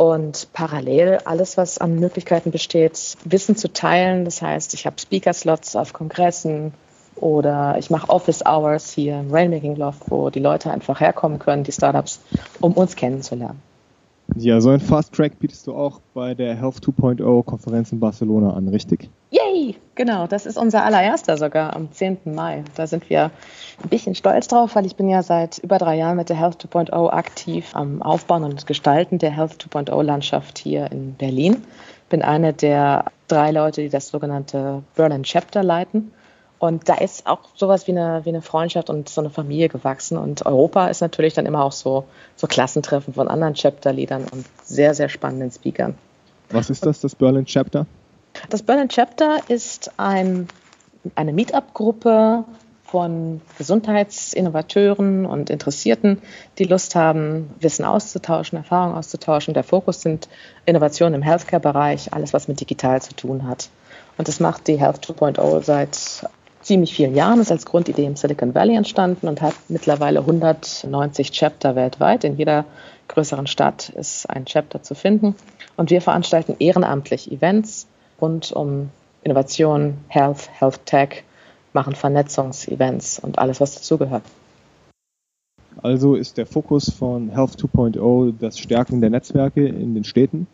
[0.00, 4.24] Und parallel alles, was an Möglichkeiten besteht, Wissen zu teilen.
[4.24, 6.72] Das heißt, ich habe Speaker-Slots auf Kongressen,
[7.16, 11.64] oder ich mache Office Hours hier im Rainmaking Loft, wo die Leute einfach herkommen können,
[11.64, 12.20] die Startups,
[12.62, 13.60] um uns kennenzulernen.
[14.36, 18.54] Ja, so ein Fast Track bietest du auch bei der Health 2.0 Konferenz in Barcelona
[18.54, 19.10] an, richtig?
[19.30, 19.76] Yay!
[19.94, 22.18] Genau, das ist unser allererster sogar am 10.
[22.24, 22.64] Mai.
[22.74, 23.30] Da sind wir
[23.82, 26.64] ein bisschen stolz drauf, weil ich bin ja seit über drei Jahren mit der Health
[26.64, 31.62] 2.0 aktiv am Aufbauen und Gestalten der Health 2.0 Landschaft hier in Berlin.
[32.08, 36.12] Bin eine der drei Leute, die das sogenannte Berlin Chapter leiten.
[36.58, 40.18] Und da ist auch sowas wie eine, wie eine Freundschaft und so eine Familie gewachsen.
[40.18, 42.04] Und Europa ist natürlich dann immer auch so,
[42.36, 45.94] so Klassentreffen von anderen Chapter-Leadern und sehr, sehr spannenden Speakern.
[46.50, 47.86] Was ist das, das Berlin Chapter?
[48.48, 50.48] Das Berlin Chapter ist ein,
[51.14, 52.44] eine Meetup-Gruppe
[52.84, 56.20] von Gesundheitsinnovateuren und Interessierten,
[56.58, 59.54] die Lust haben, Wissen auszutauschen, Erfahrungen auszutauschen.
[59.54, 60.28] Der Fokus sind
[60.66, 63.68] Innovationen im Healthcare-Bereich, alles, was mit digital zu tun hat.
[64.18, 66.28] Und das macht die Health 2.0 seit
[66.62, 71.76] ziemlich vielen Jahren, ist als Grundidee im Silicon Valley entstanden und hat mittlerweile 190 Chapter
[71.76, 72.24] weltweit.
[72.24, 72.64] In jeder
[73.08, 75.36] größeren Stadt ist ein Chapter zu finden.
[75.76, 77.86] Und wir veranstalten ehrenamtlich Events
[78.20, 78.90] rund um
[79.22, 81.24] Innovation, Health, Health Tech,
[81.72, 84.22] machen Vernetzungsevents und alles, was dazugehört.
[85.82, 90.46] Also ist der Fokus von Health 2.0 das Stärken der Netzwerke in den Städten.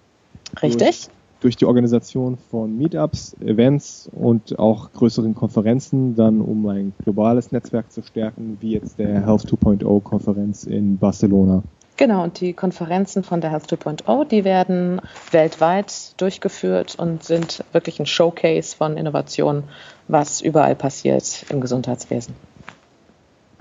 [0.62, 0.78] Richtig.
[0.78, 1.08] Durch,
[1.40, 7.90] durch, die Organisation von Meetups, Events und auch größeren Konferenzen, dann um ein globales Netzwerk
[7.90, 11.62] zu stärken, wie jetzt der Health 2.0 Konferenz in Barcelona.
[11.98, 17.98] Genau, und die Konferenzen von der Health 2.0, die werden weltweit durchgeführt und sind wirklich
[17.98, 19.64] ein Showcase von Innovation,
[20.06, 22.34] was überall passiert im Gesundheitswesen.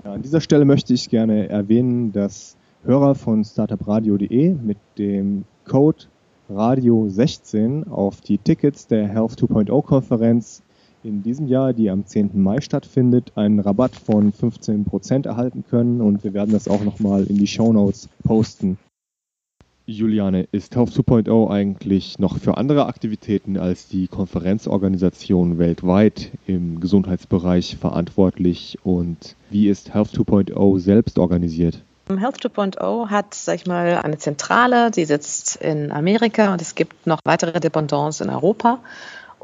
[0.04, 6.04] Ja, an dieser Stelle möchte ich gerne erwähnen, dass Hörer von startupradio.de mit dem Code
[6.50, 10.62] Radio16 auf die Tickets der Health 2.0 Konferenz
[11.06, 12.30] in diesem Jahr, die am 10.
[12.34, 17.38] Mai stattfindet, einen Rabatt von 15% erhalten können und wir werden das auch nochmal in
[17.38, 18.76] die Show Notes posten.
[19.88, 27.76] Juliane, ist Health 2.0 eigentlich noch für andere Aktivitäten als die Konferenzorganisation weltweit im Gesundheitsbereich
[27.76, 31.82] verantwortlich und wie ist Health 2.0 selbst organisiert?
[32.08, 37.06] Health 2.0 hat, sag ich mal, eine Zentrale, die sitzt in Amerika und es gibt
[37.06, 38.80] noch weitere Dependancen in Europa.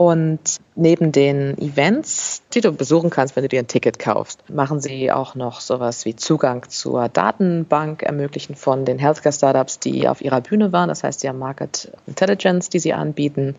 [0.04, 4.80] Und neben den Events, die du besuchen kannst, wenn du dir ein Ticket kaufst, machen
[4.80, 10.40] sie auch noch sowas wie Zugang zur Datenbank ermöglichen von den Healthcare-Startups, die auf ihrer
[10.40, 10.88] Bühne waren.
[10.88, 13.54] Das heißt, sie haben Market Intelligence, die sie anbieten.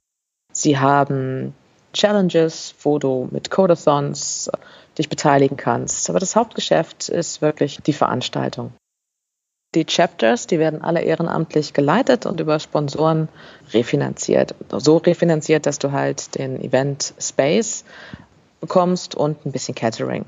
[0.51, 1.55] Sie haben
[1.93, 4.51] Challenges, wo du mit Codathons
[4.97, 6.09] dich beteiligen kannst.
[6.09, 8.73] Aber das Hauptgeschäft ist wirklich die Veranstaltung.
[9.75, 13.27] Die Chapters, die werden alle ehrenamtlich geleitet und über Sponsoren
[13.73, 14.53] refinanziert.
[14.71, 17.83] So refinanziert, dass du halt den Event Space
[18.61, 20.25] bekommst und ein bisschen Catering.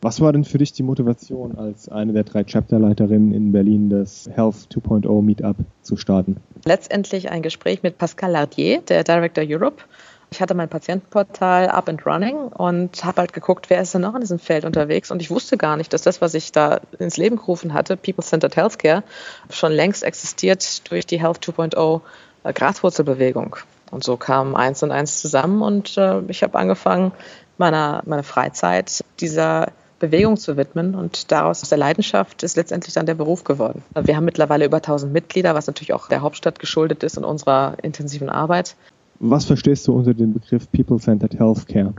[0.00, 4.30] Was war denn für dich die Motivation, als eine der drei Chapterleiterinnen in Berlin das
[4.32, 6.36] Health 2.0 Meetup zu starten?
[6.64, 9.82] Letztendlich ein Gespräch mit Pascal Lardier, der Director Europe,
[10.30, 14.14] ich hatte mein Patientenportal up and running und habe halt geguckt, wer ist denn noch
[14.14, 15.10] in diesem Feld unterwegs.
[15.10, 18.56] Und ich wusste gar nicht, dass das, was ich da ins Leben gerufen hatte, People-Centered
[18.56, 19.02] Healthcare,
[19.50, 22.00] schon längst existiert durch die Health 2.0
[22.44, 23.56] äh, Graswurzelbewegung.
[23.90, 27.12] Und so kam eins und eins zusammen und äh, ich habe angefangen,
[27.56, 33.06] meiner, meine Freizeit dieser Bewegung zu widmen und daraus aus der Leidenschaft ist letztendlich dann
[33.06, 33.82] der Beruf geworden.
[34.00, 37.76] Wir haben mittlerweile über 1000 Mitglieder, was natürlich auch der Hauptstadt geschuldet ist und unserer
[37.82, 38.76] intensiven Arbeit.
[39.20, 41.94] Was verstehst du unter dem Begriff People-Centered Healthcare?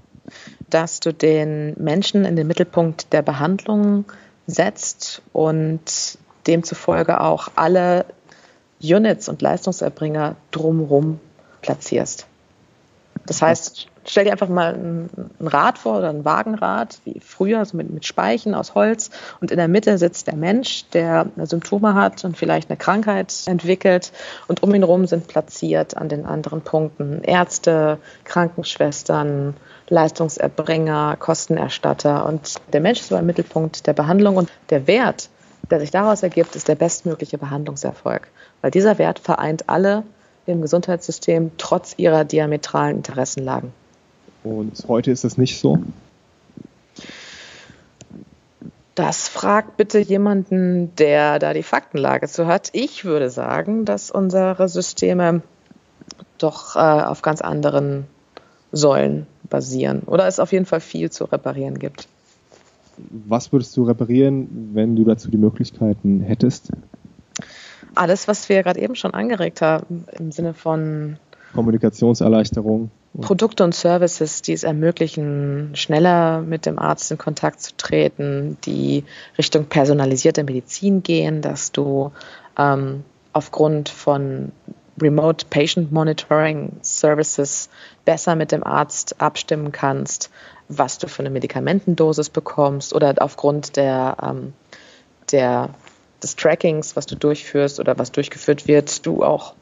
[0.69, 4.05] Dass du den Menschen in den Mittelpunkt der Behandlung
[4.47, 8.05] setzt und demzufolge auch alle
[8.81, 11.19] Units und Leistungserbringer drumherum
[11.61, 12.28] platzierst.
[13.25, 17.77] Das heißt, stell dir einfach mal ein, Rad vor oder ein Wagenrad, wie früher, so
[17.77, 19.11] mit, mit Speichen aus Holz.
[19.39, 24.11] Und in der Mitte sitzt der Mensch, der Symptome hat und vielleicht eine Krankheit entwickelt.
[24.47, 29.55] Und um ihn herum sind platziert an den anderen Punkten Ärzte, Krankenschwestern,
[29.89, 32.25] Leistungserbringer, Kostenerstatter.
[32.25, 34.37] Und der Mensch ist so im Mittelpunkt der Behandlung.
[34.37, 35.29] Und der Wert,
[35.69, 38.27] der sich daraus ergibt, ist der bestmögliche Behandlungserfolg.
[38.61, 40.03] Weil dieser Wert vereint alle
[40.51, 43.71] im Gesundheitssystem trotz ihrer diametralen Interessenlagen.
[44.43, 45.79] Und heute ist es nicht so?
[48.95, 52.69] Das fragt bitte jemanden, der da die Faktenlage zu hat.
[52.73, 55.41] Ich würde sagen, dass unsere Systeme
[56.37, 58.07] doch äh, auf ganz anderen
[58.71, 62.07] Säulen basieren oder es auf jeden Fall viel zu reparieren gibt.
[62.97, 66.71] Was würdest du reparieren, wenn du dazu die Möglichkeiten hättest?
[67.95, 71.17] Alles, was wir gerade eben schon angeregt haben, im Sinne von
[71.53, 72.91] Kommunikationserleichterung.
[73.21, 79.03] Produkte und Services, die es ermöglichen, schneller mit dem Arzt in Kontakt zu treten, die
[79.37, 82.11] Richtung personalisierte Medizin gehen, dass du
[82.57, 84.51] ähm, aufgrund von
[85.01, 87.69] Remote Patient Monitoring Services
[88.05, 90.29] besser mit dem Arzt abstimmen kannst,
[90.67, 94.53] was du für eine Medikamentendosis bekommst oder aufgrund der, ähm,
[95.31, 95.69] der,
[96.21, 99.53] des Trackings, was du durchführst oder was durchgeführt wird, du auch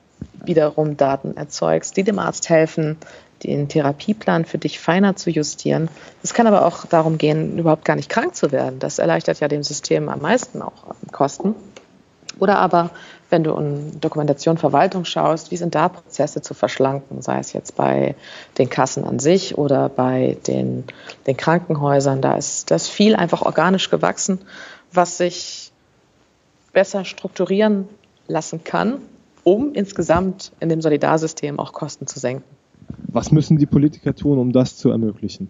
[0.44, 2.98] wiederum Daten erzeugst, die dem Arzt helfen,
[3.44, 5.90] den Therapieplan für dich feiner zu justieren.
[6.24, 8.80] Es kann aber auch darum gehen, überhaupt gar nicht krank zu werden.
[8.80, 11.56] Das erleichtert ja dem System am meisten auch Kosten.
[12.40, 12.92] Oder aber,
[13.30, 17.76] wenn du in Dokumentation, Verwaltung schaust, wie sind da Prozesse zu verschlanken, sei es jetzt
[17.76, 18.16] bei
[18.58, 20.84] den Kassen an sich oder bei den,
[21.26, 22.22] den Krankenhäusern.
[22.22, 24.40] Da ist das viel einfach organisch gewachsen,
[24.92, 25.67] was sich
[26.78, 27.90] besser strukturieren
[28.28, 29.02] lassen kann,
[29.44, 32.44] um insgesamt in dem Solidarsystem auch Kosten zu senken.
[33.08, 35.50] Was müssen die Politiker tun, um das zu ermöglichen?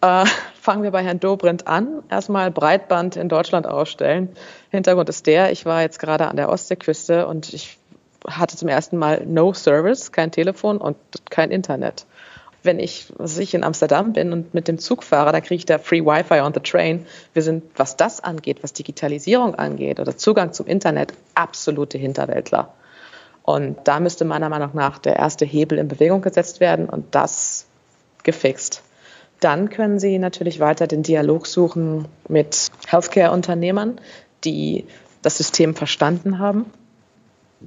[0.00, 0.24] Äh,
[0.54, 2.04] fangen wir bei Herrn Dobrindt an.
[2.08, 4.28] Erstmal Breitband in Deutschland ausstellen.
[4.70, 7.80] Hintergrund ist der, ich war jetzt gerade an der Ostseeküste und ich
[8.24, 10.96] hatte zum ersten Mal No Service, kein Telefon und
[11.28, 12.06] kein Internet.
[12.62, 15.66] Wenn ich, was ich in Amsterdam bin und mit dem Zug fahre, da kriege ich
[15.66, 17.06] da Free Wi-Fi on the train.
[17.32, 22.72] Wir sind, was das angeht, was Digitalisierung angeht oder Zugang zum Internet, absolute Hinterwäldler.
[23.42, 27.66] Und da müsste meiner Meinung nach der erste Hebel in Bewegung gesetzt werden und das
[28.22, 28.82] gefixt.
[29.40, 33.98] Dann können Sie natürlich weiter den Dialog suchen mit Healthcare-Unternehmern,
[34.44, 34.84] die
[35.22, 36.66] das System verstanden haben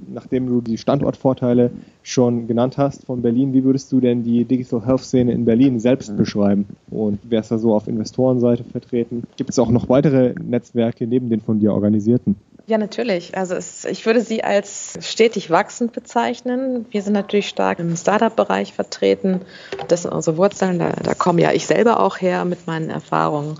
[0.08, 1.70] nachdem du die Standortvorteile
[2.02, 5.80] schon genannt hast von Berlin, wie würdest du denn die Digital Health Szene in Berlin
[5.80, 6.16] selbst mhm.
[6.16, 6.66] beschreiben?
[6.90, 9.24] Und wer ist da so auf Investorenseite vertreten?
[9.36, 12.36] Gibt es auch noch weitere Netzwerke neben den von dir organisierten?
[12.66, 13.36] Ja, natürlich.
[13.36, 16.86] Also es, ich würde sie als stetig wachsend bezeichnen.
[16.90, 19.42] Wir sind natürlich stark im Startup-Bereich vertreten.
[19.88, 20.78] Das sind unsere Wurzeln.
[20.78, 23.58] Da, da komme ja ich selber auch her mit meinen Erfahrungen.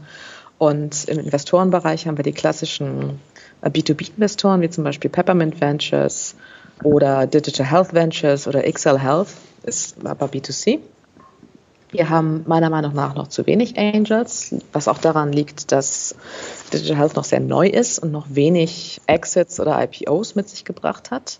[0.57, 3.21] Und im Investorenbereich haben wir die klassischen
[3.71, 6.37] B2B-Investoren wie zum Beispiel Peppermint Ventures
[6.83, 9.29] oder Digital Health Ventures oder XL Health,
[9.65, 10.81] ist aber B2C.
[11.91, 16.17] Wir haben meiner Meinung nach noch zu wenig Angels, was auch daran liegt, dass
[16.73, 21.13] Digital Health noch sehr neu ist und noch wenig Exits oder IPOs mit sich gebracht
[21.13, 21.39] hat.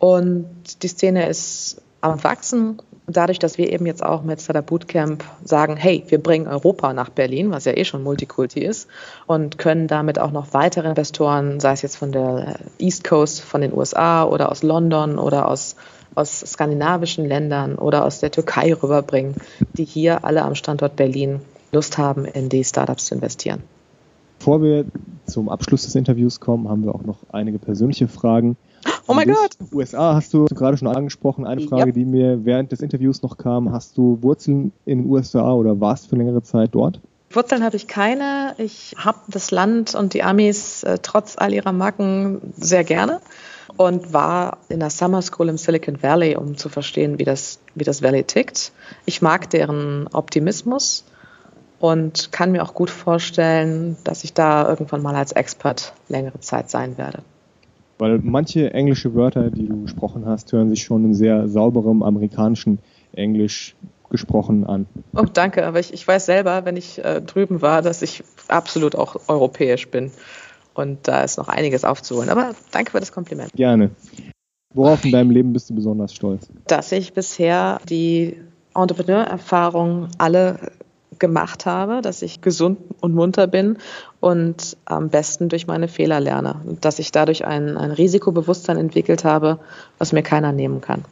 [0.00, 5.24] Und die Szene ist am Wachsen dadurch, dass wir eben jetzt auch mit Startup Bootcamp
[5.44, 8.88] sagen, hey, wir bringen Europa nach Berlin, was ja eh schon Multikulti ist,
[9.26, 13.60] und können damit auch noch weitere Investoren, sei es jetzt von der East Coast, von
[13.60, 15.76] den USA oder aus London oder aus,
[16.14, 19.34] aus skandinavischen Ländern oder aus der Türkei rüberbringen,
[19.74, 21.40] die hier alle am Standort Berlin
[21.72, 23.62] Lust haben, in die Startups zu investieren.
[24.38, 24.86] Bevor wir
[25.26, 28.56] zum Abschluss des Interviews kommen, haben wir auch noch einige persönliche Fragen.
[29.10, 29.56] Oh mein Gott!
[29.72, 31.44] USA hast du gerade schon angesprochen.
[31.44, 31.94] Eine Frage, yep.
[31.94, 33.72] die mir während des Interviews noch kam.
[33.72, 37.00] Hast du Wurzeln in den USA oder warst für längere Zeit dort?
[37.30, 38.54] Wurzeln habe ich keine.
[38.58, 43.20] Ich habe das Land und die Amis äh, trotz all ihrer Marken sehr gerne
[43.76, 47.84] und war in der Summer School im Silicon Valley, um zu verstehen, wie das, wie
[47.84, 48.70] das Valley tickt.
[49.06, 51.04] Ich mag deren Optimismus
[51.80, 56.70] und kann mir auch gut vorstellen, dass ich da irgendwann mal als Expert längere Zeit
[56.70, 57.24] sein werde.
[58.00, 62.78] Weil manche englische Wörter, die du gesprochen hast, hören sich schon in sehr sauberem amerikanischen
[63.12, 63.76] Englisch
[64.08, 64.86] gesprochen an.
[65.14, 68.96] Oh, danke, aber ich, ich weiß selber, wenn ich äh, drüben war, dass ich absolut
[68.96, 70.10] auch europäisch bin.
[70.72, 72.30] Und da ist noch einiges aufzuholen.
[72.30, 73.52] Aber danke für das Kompliment.
[73.52, 73.90] Gerne.
[74.72, 76.48] Worauf in deinem Leben bist du besonders stolz?
[76.66, 78.36] Dass ich bisher die
[78.74, 80.72] Entrepreneur-Erfahrung alle
[81.20, 83.78] gemacht habe, dass ich gesund und munter bin
[84.18, 86.56] und am besten durch meine Fehler lerne.
[86.66, 89.58] Und dass ich dadurch ein, ein Risikobewusstsein entwickelt habe,
[89.98, 91.04] was mir keiner nehmen kann.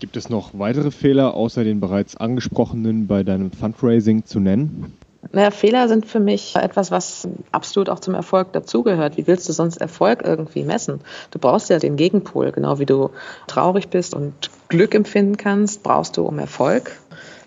[0.00, 4.96] Gibt es noch weitere Fehler außer den bereits angesprochenen bei deinem Fundraising zu nennen?
[5.30, 9.16] Naja, Fehler sind für mich etwas, was absolut auch zum Erfolg dazugehört.
[9.16, 11.00] Wie willst du sonst Erfolg irgendwie messen?
[11.30, 12.50] Du brauchst ja den Gegenpol.
[12.50, 13.10] Genau wie du
[13.46, 14.32] traurig bist und
[14.68, 16.90] Glück empfinden kannst, brauchst du, um Erfolg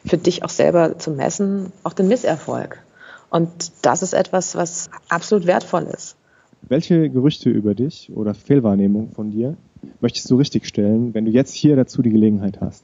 [0.06, 2.80] für dich auch selber zu messen, auch den Misserfolg.
[3.30, 6.16] Und das ist etwas, was absolut wertvoll ist.
[6.62, 9.56] Welche Gerüchte über dich oder Fehlwahrnehmungen von dir
[10.00, 12.84] möchtest du richtigstellen, wenn du jetzt hier dazu die Gelegenheit hast?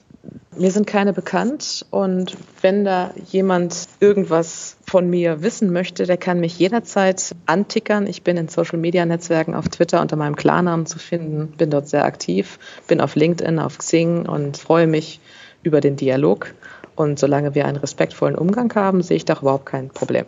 [0.55, 6.39] Mir sind keine bekannt und wenn da jemand irgendwas von mir wissen möchte, der kann
[6.39, 8.05] mich jederzeit antickern.
[8.05, 11.87] Ich bin in Social Media Netzwerken auf Twitter unter meinem Klarnamen zu finden, bin dort
[11.87, 15.21] sehr aktiv, bin auf LinkedIn, auf Xing und freue mich
[15.63, 16.53] über den Dialog.
[16.95, 20.25] Und solange wir einen respektvollen Umgang haben, sehe ich da überhaupt kein Problem.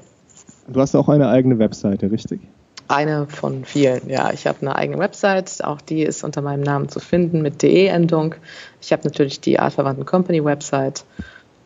[0.67, 2.41] Du hast auch eine eigene Webseite, richtig?
[2.87, 4.31] Eine von vielen, ja.
[4.33, 8.35] Ich habe eine eigene Website, auch die ist unter meinem Namen zu finden mit DE-Endung.
[8.81, 11.05] Ich habe natürlich die Artverwandten Company Website.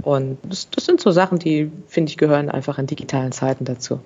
[0.04, 4.00] Und das, das sind so Sachen, die, finde ich, gehören einfach in digitalen Zeiten dazu.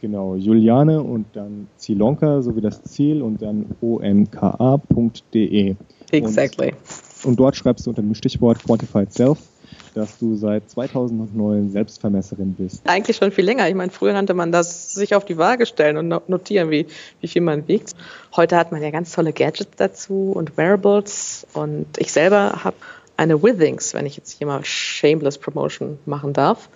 [0.00, 5.74] Genau, Juliane und dann Zilonka sowie das Ziel und dann omka.de.
[6.12, 6.68] Exactly.
[6.68, 9.38] Und, und dort schreibst du unter dem Stichwort Quantified Self
[9.96, 12.82] dass du seit 2009 Selbstvermesserin bist.
[12.84, 13.66] Eigentlich schon viel länger.
[13.66, 16.86] Ich meine, früher nannte man das sich auf die Waage stellen und notieren, wie,
[17.22, 17.94] wie viel man wiegt.
[18.36, 21.46] Heute hat man ja ganz tolle Gadgets dazu und Wearables.
[21.54, 22.76] Und ich selber habe
[23.16, 26.68] eine Withings, wenn ich jetzt hier mal Shameless Promotion machen darf,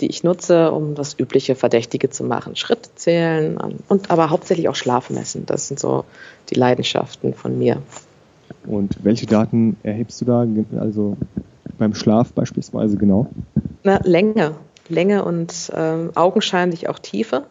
[0.00, 2.56] die ich nutze, um das übliche Verdächtige zu machen.
[2.56, 5.46] Schritte zählen und aber hauptsächlich auch Schlaf messen.
[5.46, 6.04] Das sind so
[6.50, 7.80] die Leidenschaften von mir.
[8.66, 10.44] Und welche Daten erhebst du da?
[10.80, 11.16] Also
[11.78, 13.28] beim Schlaf beispielsweise genau?
[13.82, 14.56] Na, Länge.
[14.88, 17.44] Länge und ähm, augenscheinlich auch Tiefe.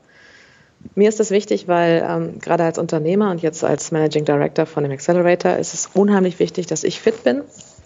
[0.93, 4.83] Mir ist das wichtig, weil ähm, gerade als Unternehmer und jetzt als Managing Director von
[4.83, 7.41] dem Accelerator ist es unheimlich wichtig, dass ich fit bin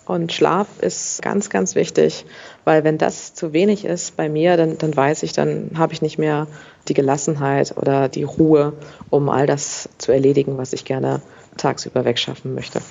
[0.05, 2.25] Und Schlaf ist ganz, ganz wichtig,
[2.63, 6.01] weil wenn das zu wenig ist bei mir, dann, dann weiß ich, dann habe ich
[6.01, 6.47] nicht mehr
[6.87, 8.73] die Gelassenheit oder die Ruhe,
[9.11, 11.21] um all das zu erledigen, was ich gerne
[11.57, 12.81] tagsüber wegschaffen möchte.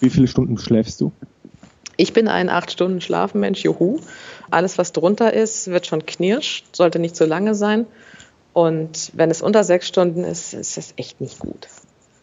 [0.00, 1.12] Wie viele Stunden schläfst du?
[1.96, 4.00] Ich bin ein acht Stunden Schlafenmensch, juhu.
[4.50, 7.86] Alles, was drunter ist, wird schon knirsch, sollte nicht zu lange sein.
[8.52, 11.68] Und wenn es unter sechs Stunden ist, ist es echt nicht gut.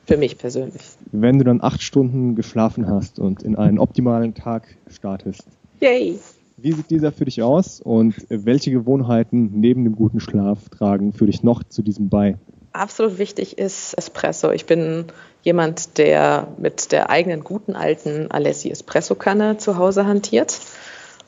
[0.05, 0.82] Für mich persönlich.
[1.11, 5.45] Wenn du dann acht Stunden geschlafen hast und in einen optimalen Tag startest.
[5.80, 6.19] Yay!
[6.57, 11.26] Wie sieht dieser für dich aus und welche Gewohnheiten neben dem guten Schlaf tragen für
[11.26, 12.38] dich noch zu diesem bei?
[12.74, 14.51] Absolut wichtig ist Espresso.
[14.51, 15.05] Ich bin
[15.43, 20.59] jemand, der mit der eigenen guten alten Alessi Espresso-Kanne zu Hause hantiert.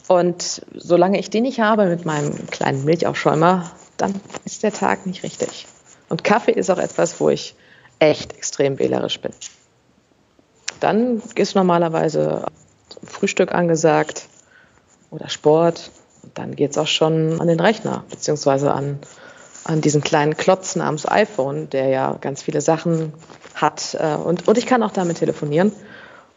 [0.07, 4.13] Und solange ich den nicht habe mit meinem kleinen Milchaufschäumer, dann
[4.45, 5.67] ist der Tag nicht richtig.
[6.09, 7.55] Und Kaffee ist auch etwas, wo ich
[7.99, 9.31] echt extrem wählerisch bin.
[10.79, 12.45] Dann ist normalerweise
[13.03, 14.27] Frühstück angesagt
[15.11, 15.91] oder Sport.
[16.21, 18.99] Und dann geht es auch schon an den Rechner, beziehungsweise an,
[19.63, 23.13] an diesen kleinen Klotz namens iPhone, der ja ganz viele Sachen
[23.55, 23.95] hat.
[23.99, 25.71] Äh, und, und ich kann auch damit telefonieren.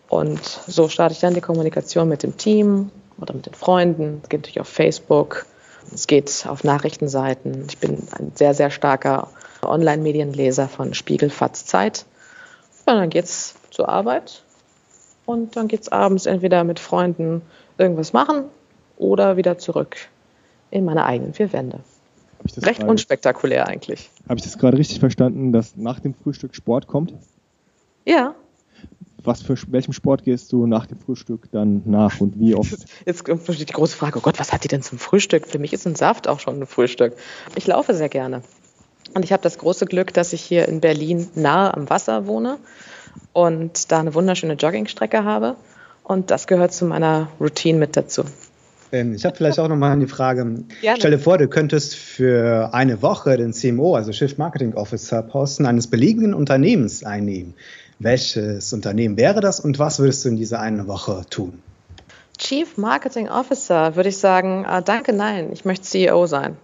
[0.09, 4.21] Und so starte ich dann die Kommunikation mit dem Team oder mit den Freunden.
[4.23, 5.47] Es geht natürlich auf Facebook.
[5.93, 7.67] Es geht auf Nachrichtenseiten.
[7.69, 9.29] Ich bin ein sehr, sehr starker
[9.63, 12.05] Online-Medienleser von Spiegel, Fatz, Zeit.
[12.87, 14.43] Und dann geht's zur Arbeit
[15.25, 17.43] und dann geht's abends entweder mit Freunden
[17.79, 18.45] irgendwas machen
[18.97, 19.97] oder wieder zurück
[20.71, 21.81] in meine eigenen vier Wände.
[22.59, 24.11] Recht grade, unspektakulär eigentlich.
[24.29, 27.15] Habe ich das gerade richtig verstanden, dass nach dem Frühstück Sport kommt?
[28.05, 28.35] Ja.
[29.25, 32.87] Was für welchem Sport gehst du nach dem Frühstück dann nach und wie oft?
[33.07, 35.49] Jetzt kommt die große Frage, oh Gott, was hat die denn zum Frühstück?
[35.49, 37.15] Für mich ist ein Saft auch schon ein Frühstück.
[37.57, 38.43] Ich laufe sehr gerne.
[39.15, 42.59] Und ich habe das große Glück, dass ich hier in Berlin nahe am Wasser wohne
[43.33, 45.57] und da eine wunderschöne Joggingstrecke habe.
[46.05, 48.25] Und das gehört zu meiner Routine mit dazu.
[48.93, 50.45] Ich habe vielleicht auch noch mal eine Frage.
[50.81, 50.99] Gerne.
[50.99, 55.67] Stell dir vor, du könntest für eine Woche den CMO, also Chief Marketing Officer, Posten
[55.67, 57.55] eines beliebigen Unternehmens einnehmen.
[57.99, 61.63] Welches Unternehmen wäre das und was würdest du in dieser einen Woche tun?
[62.39, 66.57] Chief Marketing Officer würde ich sagen, äh, danke, nein, ich möchte CEO sein.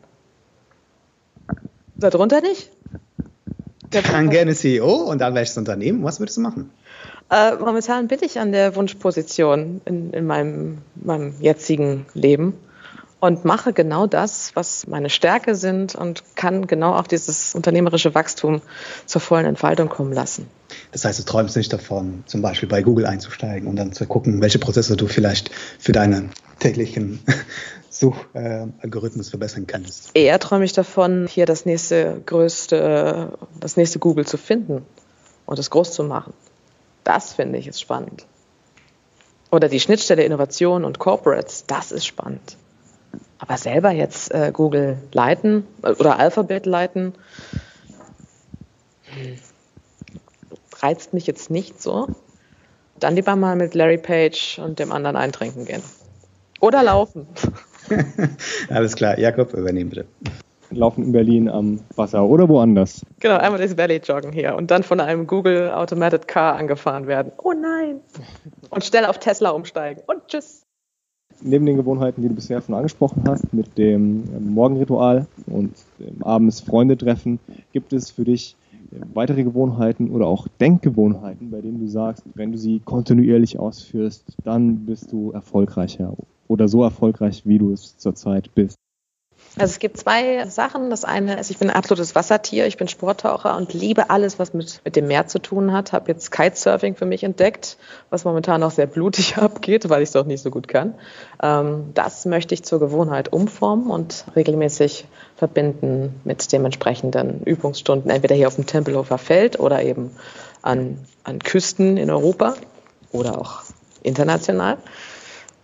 [1.97, 2.70] Darunter nicht?
[3.91, 6.03] Dann gerne CEO und dann welches Unternehmen.
[6.03, 6.70] Was würdest du machen?
[7.33, 12.53] Äh, momentan bin ich an der Wunschposition in, in meinem, meinem jetzigen Leben
[13.20, 18.61] und mache genau das, was meine Stärke sind und kann genau auch dieses unternehmerische Wachstum
[19.07, 20.47] zur vollen Entfaltung kommen lassen.
[20.91, 24.43] Das heißt, du träumst nicht davon, zum Beispiel bei Google einzusteigen und dann zu gucken,
[24.43, 26.28] welche Prozesse du vielleicht für deine
[26.59, 27.20] täglichen
[27.89, 30.11] Suchalgorithmus verbessern kannst.
[30.12, 34.85] Eher träume ich davon, hier das nächste größte, das nächste Google zu finden
[35.47, 36.35] und es groß zu machen.
[37.05, 38.26] Das finde ich ist spannend.
[39.50, 42.57] Oder die Schnittstelle Innovation und Corporates, das ist spannend.
[43.38, 47.14] Aber selber jetzt äh, Google leiten äh, oder Alphabet leiten,
[49.05, 49.38] hm,
[50.80, 52.09] reizt mich jetzt nicht so.
[52.98, 55.82] Dann lieber mal mit Larry Page und dem anderen eintrinken gehen.
[56.61, 57.26] Oder laufen.
[58.70, 60.07] Alles klar, Jakob, übernehmen bitte
[60.75, 63.05] laufen in Berlin am Wasser oder woanders.
[63.20, 67.33] Genau, einmal das Valley joggen hier und dann von einem Google Automated Car angefahren werden.
[67.39, 68.01] Oh nein!
[68.70, 70.62] Und schnell auf Tesla umsteigen und tschüss.
[71.41, 76.61] Neben den Gewohnheiten, die du bisher schon angesprochen hast, mit dem Morgenritual und dem abends
[76.61, 77.41] Freunde treffen,
[77.73, 78.57] gibt es für dich
[79.14, 84.85] weitere Gewohnheiten oder auch Denkgewohnheiten, bei denen du sagst, wenn du sie kontinuierlich ausführst, dann
[84.87, 86.14] bist du erfolgreicher
[86.49, 88.77] oder so erfolgreich, wie du es zurzeit bist?
[89.59, 90.88] Also es gibt zwei Sachen.
[90.88, 94.55] Das eine ist, ich bin ein absolutes Wassertier, ich bin Sporttaucher und liebe alles, was
[94.55, 95.92] mit, mit dem Meer zu tun hat.
[95.92, 97.76] Habe jetzt Kitesurfing für mich entdeckt,
[98.09, 100.94] was momentan auch sehr blutig abgeht, weil ich es auch nicht so gut kann.
[101.42, 108.48] Ähm, das möchte ich zur Gewohnheit umformen und regelmäßig verbinden mit dementsprechenden Übungsstunden, entweder hier
[108.48, 110.16] auf dem Tempelhofer Feld oder eben
[110.62, 112.55] an, an Küsten in Europa
[113.11, 113.62] oder auch
[114.03, 114.78] international.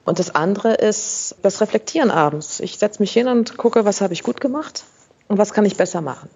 [0.05, 2.61] Und das andere ist das Reflektieren abends.
[2.61, 4.85] Ich setze mich hin und gucke, was habe ich gut gemacht
[5.29, 6.31] und was kann ich besser machen.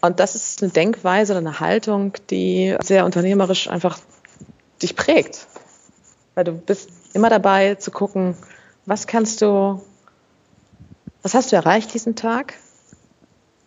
[0.00, 3.98] Und das ist eine Denkweise oder eine Haltung, die sehr unternehmerisch einfach
[4.82, 5.46] dich prägt.
[6.34, 8.36] Weil du bist immer dabei zu gucken,
[8.86, 9.82] was kannst du,
[11.22, 12.54] was hast du erreicht diesen Tag?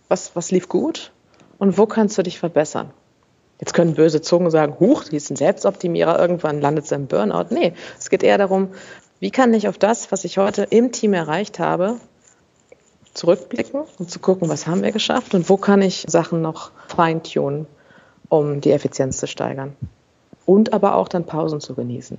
[0.08, 1.12] Was, was lief gut?
[1.60, 2.92] Und wo kannst du dich verbessern?
[3.64, 7.46] Jetzt können böse Zungen sagen, huch, die ist ein Selbstoptimierer, irgendwann landet sie im Burnout.
[7.52, 8.72] Nee, es geht eher darum,
[9.22, 11.96] wie kann ich auf das, was ich heute im Team erreicht habe,
[13.14, 17.66] zurückblicken und zu gucken, was haben wir geschafft und wo kann ich Sachen noch feintunen,
[18.28, 19.78] um die Effizienz zu steigern.
[20.46, 22.18] Und aber auch dann Pausen zu genießen.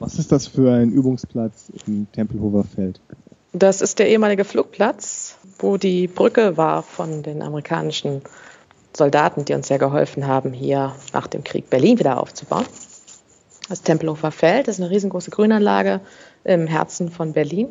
[0.00, 3.00] Was ist das für ein Übungsplatz im Tempelhofer Feld?
[3.52, 8.22] Das ist der ehemalige Flugplatz, wo die Brücke war von den amerikanischen
[8.94, 12.66] Soldaten, die uns sehr geholfen haben, hier nach dem Krieg Berlin wieder aufzubauen.
[13.68, 16.00] Das Tempelhofer Feld ist eine riesengroße Grünanlage
[16.44, 17.68] im Herzen von Berlin.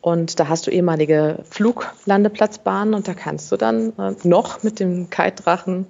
[0.00, 5.10] Und da hast du ehemalige Fluglandeplatzbahnen und da kannst du dann äh, noch mit dem
[5.10, 5.86] Kite-Drachen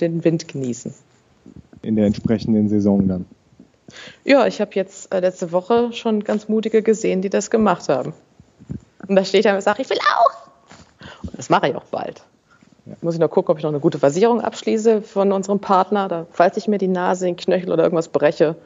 [0.00, 0.94] den Wind genießen.
[1.82, 3.26] In der entsprechenden Saison dann.
[4.24, 8.14] Ja, ich habe jetzt äh, letzte Woche schon ganz mutige gesehen, die das gemacht haben.
[9.06, 11.22] Und da steht er und sagt, ich will auch.
[11.22, 12.22] Und das mache ich auch bald.
[13.00, 16.08] Muss ich noch gucken, ob ich noch eine gute Versicherung abschließe von unserem Partner.
[16.08, 18.56] Da, falls ich mir die Nase, den Knöchel oder irgendwas breche,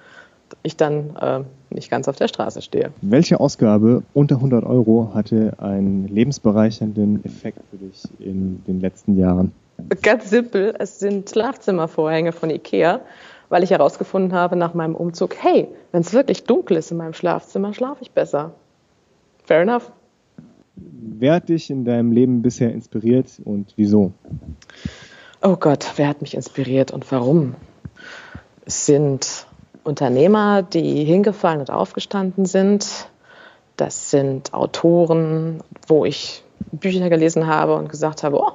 [0.62, 1.40] ich dann äh,
[1.70, 2.92] nicht ganz auf der Straße stehe.
[3.02, 9.52] Welche Ausgabe unter 100 Euro hatte einen lebensbereichernden Effekt für dich in den letzten Jahren?
[10.02, 13.00] Ganz simpel, es sind Schlafzimmervorhänge von Ikea
[13.48, 17.12] weil ich herausgefunden habe nach meinem Umzug, hey, wenn es wirklich dunkel ist in meinem
[17.12, 18.52] Schlafzimmer, schlafe ich besser.
[19.44, 19.92] Fair enough.
[20.76, 24.12] Wer hat dich in deinem Leben bisher inspiriert und wieso?
[25.42, 27.54] Oh Gott, wer hat mich inspiriert und warum?
[28.64, 29.46] Es sind
[29.84, 33.08] Unternehmer, die hingefallen und aufgestanden sind.
[33.76, 38.52] Das sind Autoren, wo ich Bücher gelesen habe und gesagt habe, oh,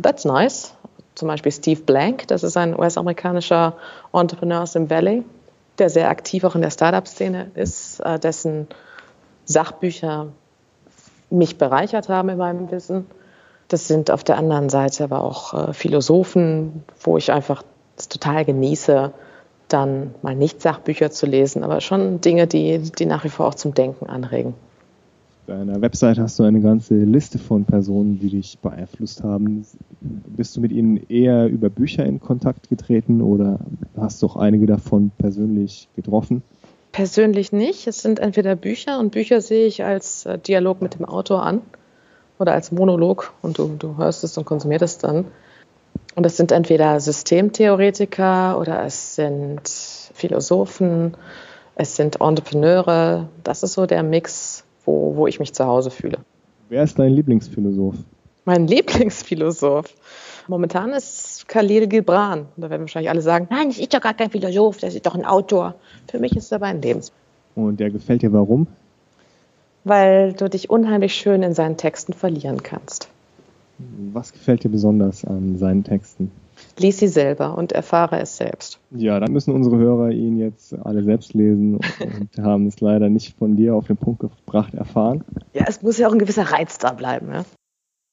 [0.00, 0.74] that's nice
[1.20, 3.76] zum Beispiel Steve Blank, das ist ein US-amerikanischer
[4.12, 5.22] Entrepreneur aus dem Valley,
[5.78, 8.68] der sehr aktiv auch in der Startup-Szene ist, äh, dessen
[9.44, 10.28] Sachbücher
[11.30, 13.06] mich bereichert haben in meinem Wissen.
[13.68, 17.62] Das sind auf der anderen Seite aber auch äh, Philosophen, wo ich einfach
[17.96, 19.12] es total genieße,
[19.68, 23.54] dann mal nicht Sachbücher zu lesen, aber schon Dinge, die, die nach wie vor auch
[23.54, 24.54] zum Denken anregen
[25.50, 29.66] deiner Website hast du eine ganze Liste von Personen, die dich beeinflusst haben.
[30.00, 33.58] Bist du mit ihnen eher über Bücher in Kontakt getreten oder
[33.96, 36.42] hast du auch einige davon persönlich getroffen?
[36.92, 37.86] Persönlich nicht.
[37.86, 41.62] Es sind entweder Bücher und Bücher sehe ich als äh, Dialog mit dem Autor an
[42.38, 45.26] oder als Monolog und du, du hörst es und konsumierst es dann.
[46.16, 49.62] Und es sind entweder Systemtheoretiker oder es sind
[50.14, 51.16] Philosophen,
[51.76, 53.28] es sind Entrepreneure.
[53.44, 56.18] Das ist so der Mix wo, wo ich mich zu Hause fühle.
[56.68, 57.96] Wer ist dein Lieblingsphilosoph?
[58.44, 59.94] Mein Lieblingsphilosoph.
[60.48, 62.46] Momentan ist Khalil Gibran.
[62.56, 65.16] Da werden wahrscheinlich alle sagen, nein, das ist doch gar kein Philosoph, das ist doch
[65.16, 65.74] ein Autor.
[66.08, 67.12] Für mich ist es aber ein Lebens.
[67.56, 68.68] Und der gefällt dir warum?
[69.82, 73.08] Weil du dich unheimlich schön in seinen Texten verlieren kannst.
[74.12, 76.30] Was gefällt dir besonders an seinen Texten?
[76.78, 78.78] Lies sie selber und erfahre es selbst.
[78.92, 83.36] Ja, dann müssen unsere Hörer ihn jetzt alle selbst lesen und haben es leider nicht
[83.36, 85.24] von dir auf den Punkt gebracht erfahren.
[85.52, 87.32] Ja, es muss ja auch ein gewisser Reiz da bleiben.
[87.32, 87.44] Ja?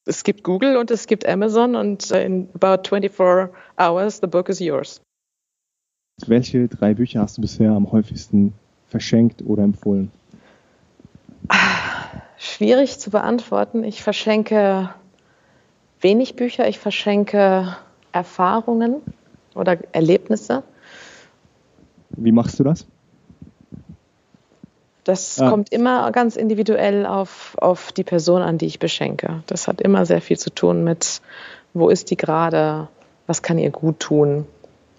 [0.07, 4.59] Es gibt Google und es gibt Amazon und in about 24 hours the book is
[4.59, 5.01] yours.
[6.25, 8.53] Welche drei Bücher hast du bisher am häufigsten
[8.87, 10.11] verschenkt oder empfohlen?
[12.37, 13.83] Schwierig zu beantworten.
[13.83, 14.89] Ich verschenke
[15.99, 16.67] wenig Bücher.
[16.67, 17.75] Ich verschenke
[18.13, 19.01] Erfahrungen
[19.55, 20.63] oder Erlebnisse.
[22.11, 22.87] Wie machst du das?
[25.07, 25.49] Das ah.
[25.49, 29.41] kommt immer ganz individuell auf, auf die Person an, die ich beschenke.
[29.47, 31.21] Das hat immer sehr viel zu tun mit,
[31.73, 32.89] wo ist die gerade,
[33.25, 34.45] was kann ihr gut tun,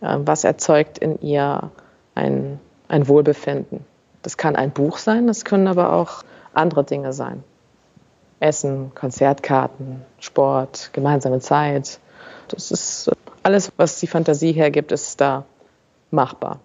[0.01, 1.71] äh, was erzeugt in ihr
[2.15, 3.85] ein, ein Wohlbefinden.
[4.23, 6.23] Das kann ein Buch sein, das können aber auch
[6.55, 7.45] andere Dinge sein.
[8.41, 12.01] Essen, Konzertkarten, Sport, gemeinsame Zeit.
[12.49, 13.11] Das ist
[13.43, 15.45] alles, was die Fantasie hergibt, ist da
[16.11, 16.61] machbar.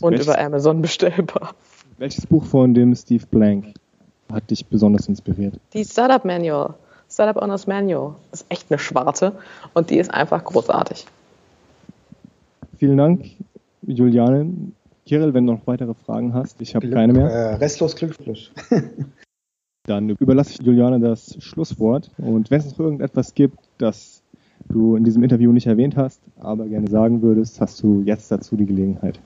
[0.00, 1.54] Und über Amazon bestellbar.
[1.98, 3.72] Welches Buch von dem Steve Blank
[4.30, 5.58] hat dich besonders inspiriert?
[5.72, 6.74] Die Startup Manual.
[7.08, 8.16] Startup Owners Manual.
[8.30, 9.32] Das ist echt eine Schwarte
[9.72, 11.06] und die ist einfach großartig.
[12.76, 13.24] Vielen Dank,
[13.86, 14.52] Juliane.
[15.06, 17.30] Kirill, wenn du noch weitere Fragen hast, ich habe keine mehr.
[17.30, 18.50] Äh, restlos glücklich.
[19.86, 22.10] Dann überlasse ich Juliane das Schlusswort.
[22.18, 24.20] Und wenn es noch irgendetwas gibt, das
[24.68, 28.56] du in diesem Interview nicht erwähnt hast, aber gerne sagen würdest, hast du jetzt dazu
[28.56, 29.20] die Gelegenheit.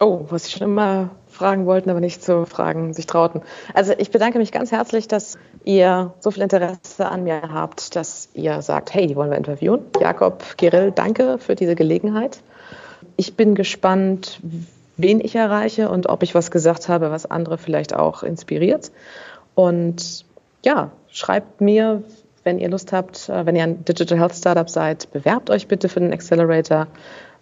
[0.00, 3.42] Oh, was ich schon immer fragen wollten, aber nicht zu fragen sich trauten.
[3.72, 8.28] Also ich bedanke mich ganz herzlich, dass ihr so viel Interesse an mir habt, dass
[8.34, 9.80] ihr sagt, hey, die wollen wir interviewen.
[10.00, 12.40] Jakob, Kirill, danke für diese Gelegenheit.
[13.16, 14.40] Ich bin gespannt,
[14.96, 18.90] wen ich erreiche und ob ich was gesagt habe, was andere vielleicht auch inspiriert.
[19.54, 20.24] Und
[20.64, 22.02] ja, schreibt mir,
[22.44, 25.88] wenn ihr Lust habt, äh, wenn ihr ein Digital Health Startup seid, bewerbt euch bitte
[25.88, 26.88] für den Accelerator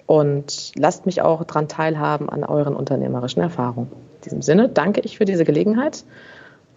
[0.06, 3.90] und lasst mich auch daran teilhaben an euren unternehmerischen Erfahrungen.
[3.92, 6.04] In diesem Sinne danke ich für diese Gelegenheit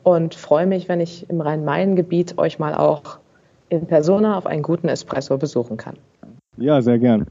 [0.04, 3.20] und freue mich, wenn ich im Rhein-Main-Gebiet euch mal auch
[3.70, 5.96] in Persona auf einen guten Espresso besuchen kann.
[6.58, 7.28] Ja, sehr gern.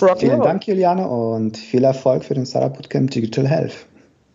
[0.00, 3.86] Rock Vielen Dank, Juliane, und viel Erfolg für den Startup Bootcamp Digital Health.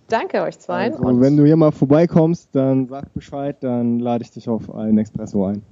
[0.08, 0.92] Danke euch zwei.
[0.92, 4.98] Also, wenn du hier mal vorbeikommst, dann sag Bescheid, dann lade ich dich auf einen
[4.98, 5.64] Expresso ein.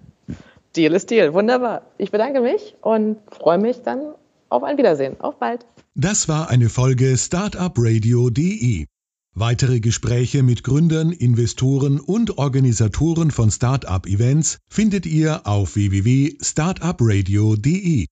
[0.75, 1.33] Deal ist Deal.
[1.33, 1.81] Wunderbar.
[1.97, 4.13] Ich bedanke mich und freue mich dann
[4.49, 5.19] auf ein Wiedersehen.
[5.19, 5.65] Auf bald.
[5.95, 8.85] Das war eine Folge Startupradio.de.
[9.35, 18.07] Weitere Gespräche mit Gründern, Investoren und Organisatoren von Startup-Events findet ihr auf www.startupradio.de.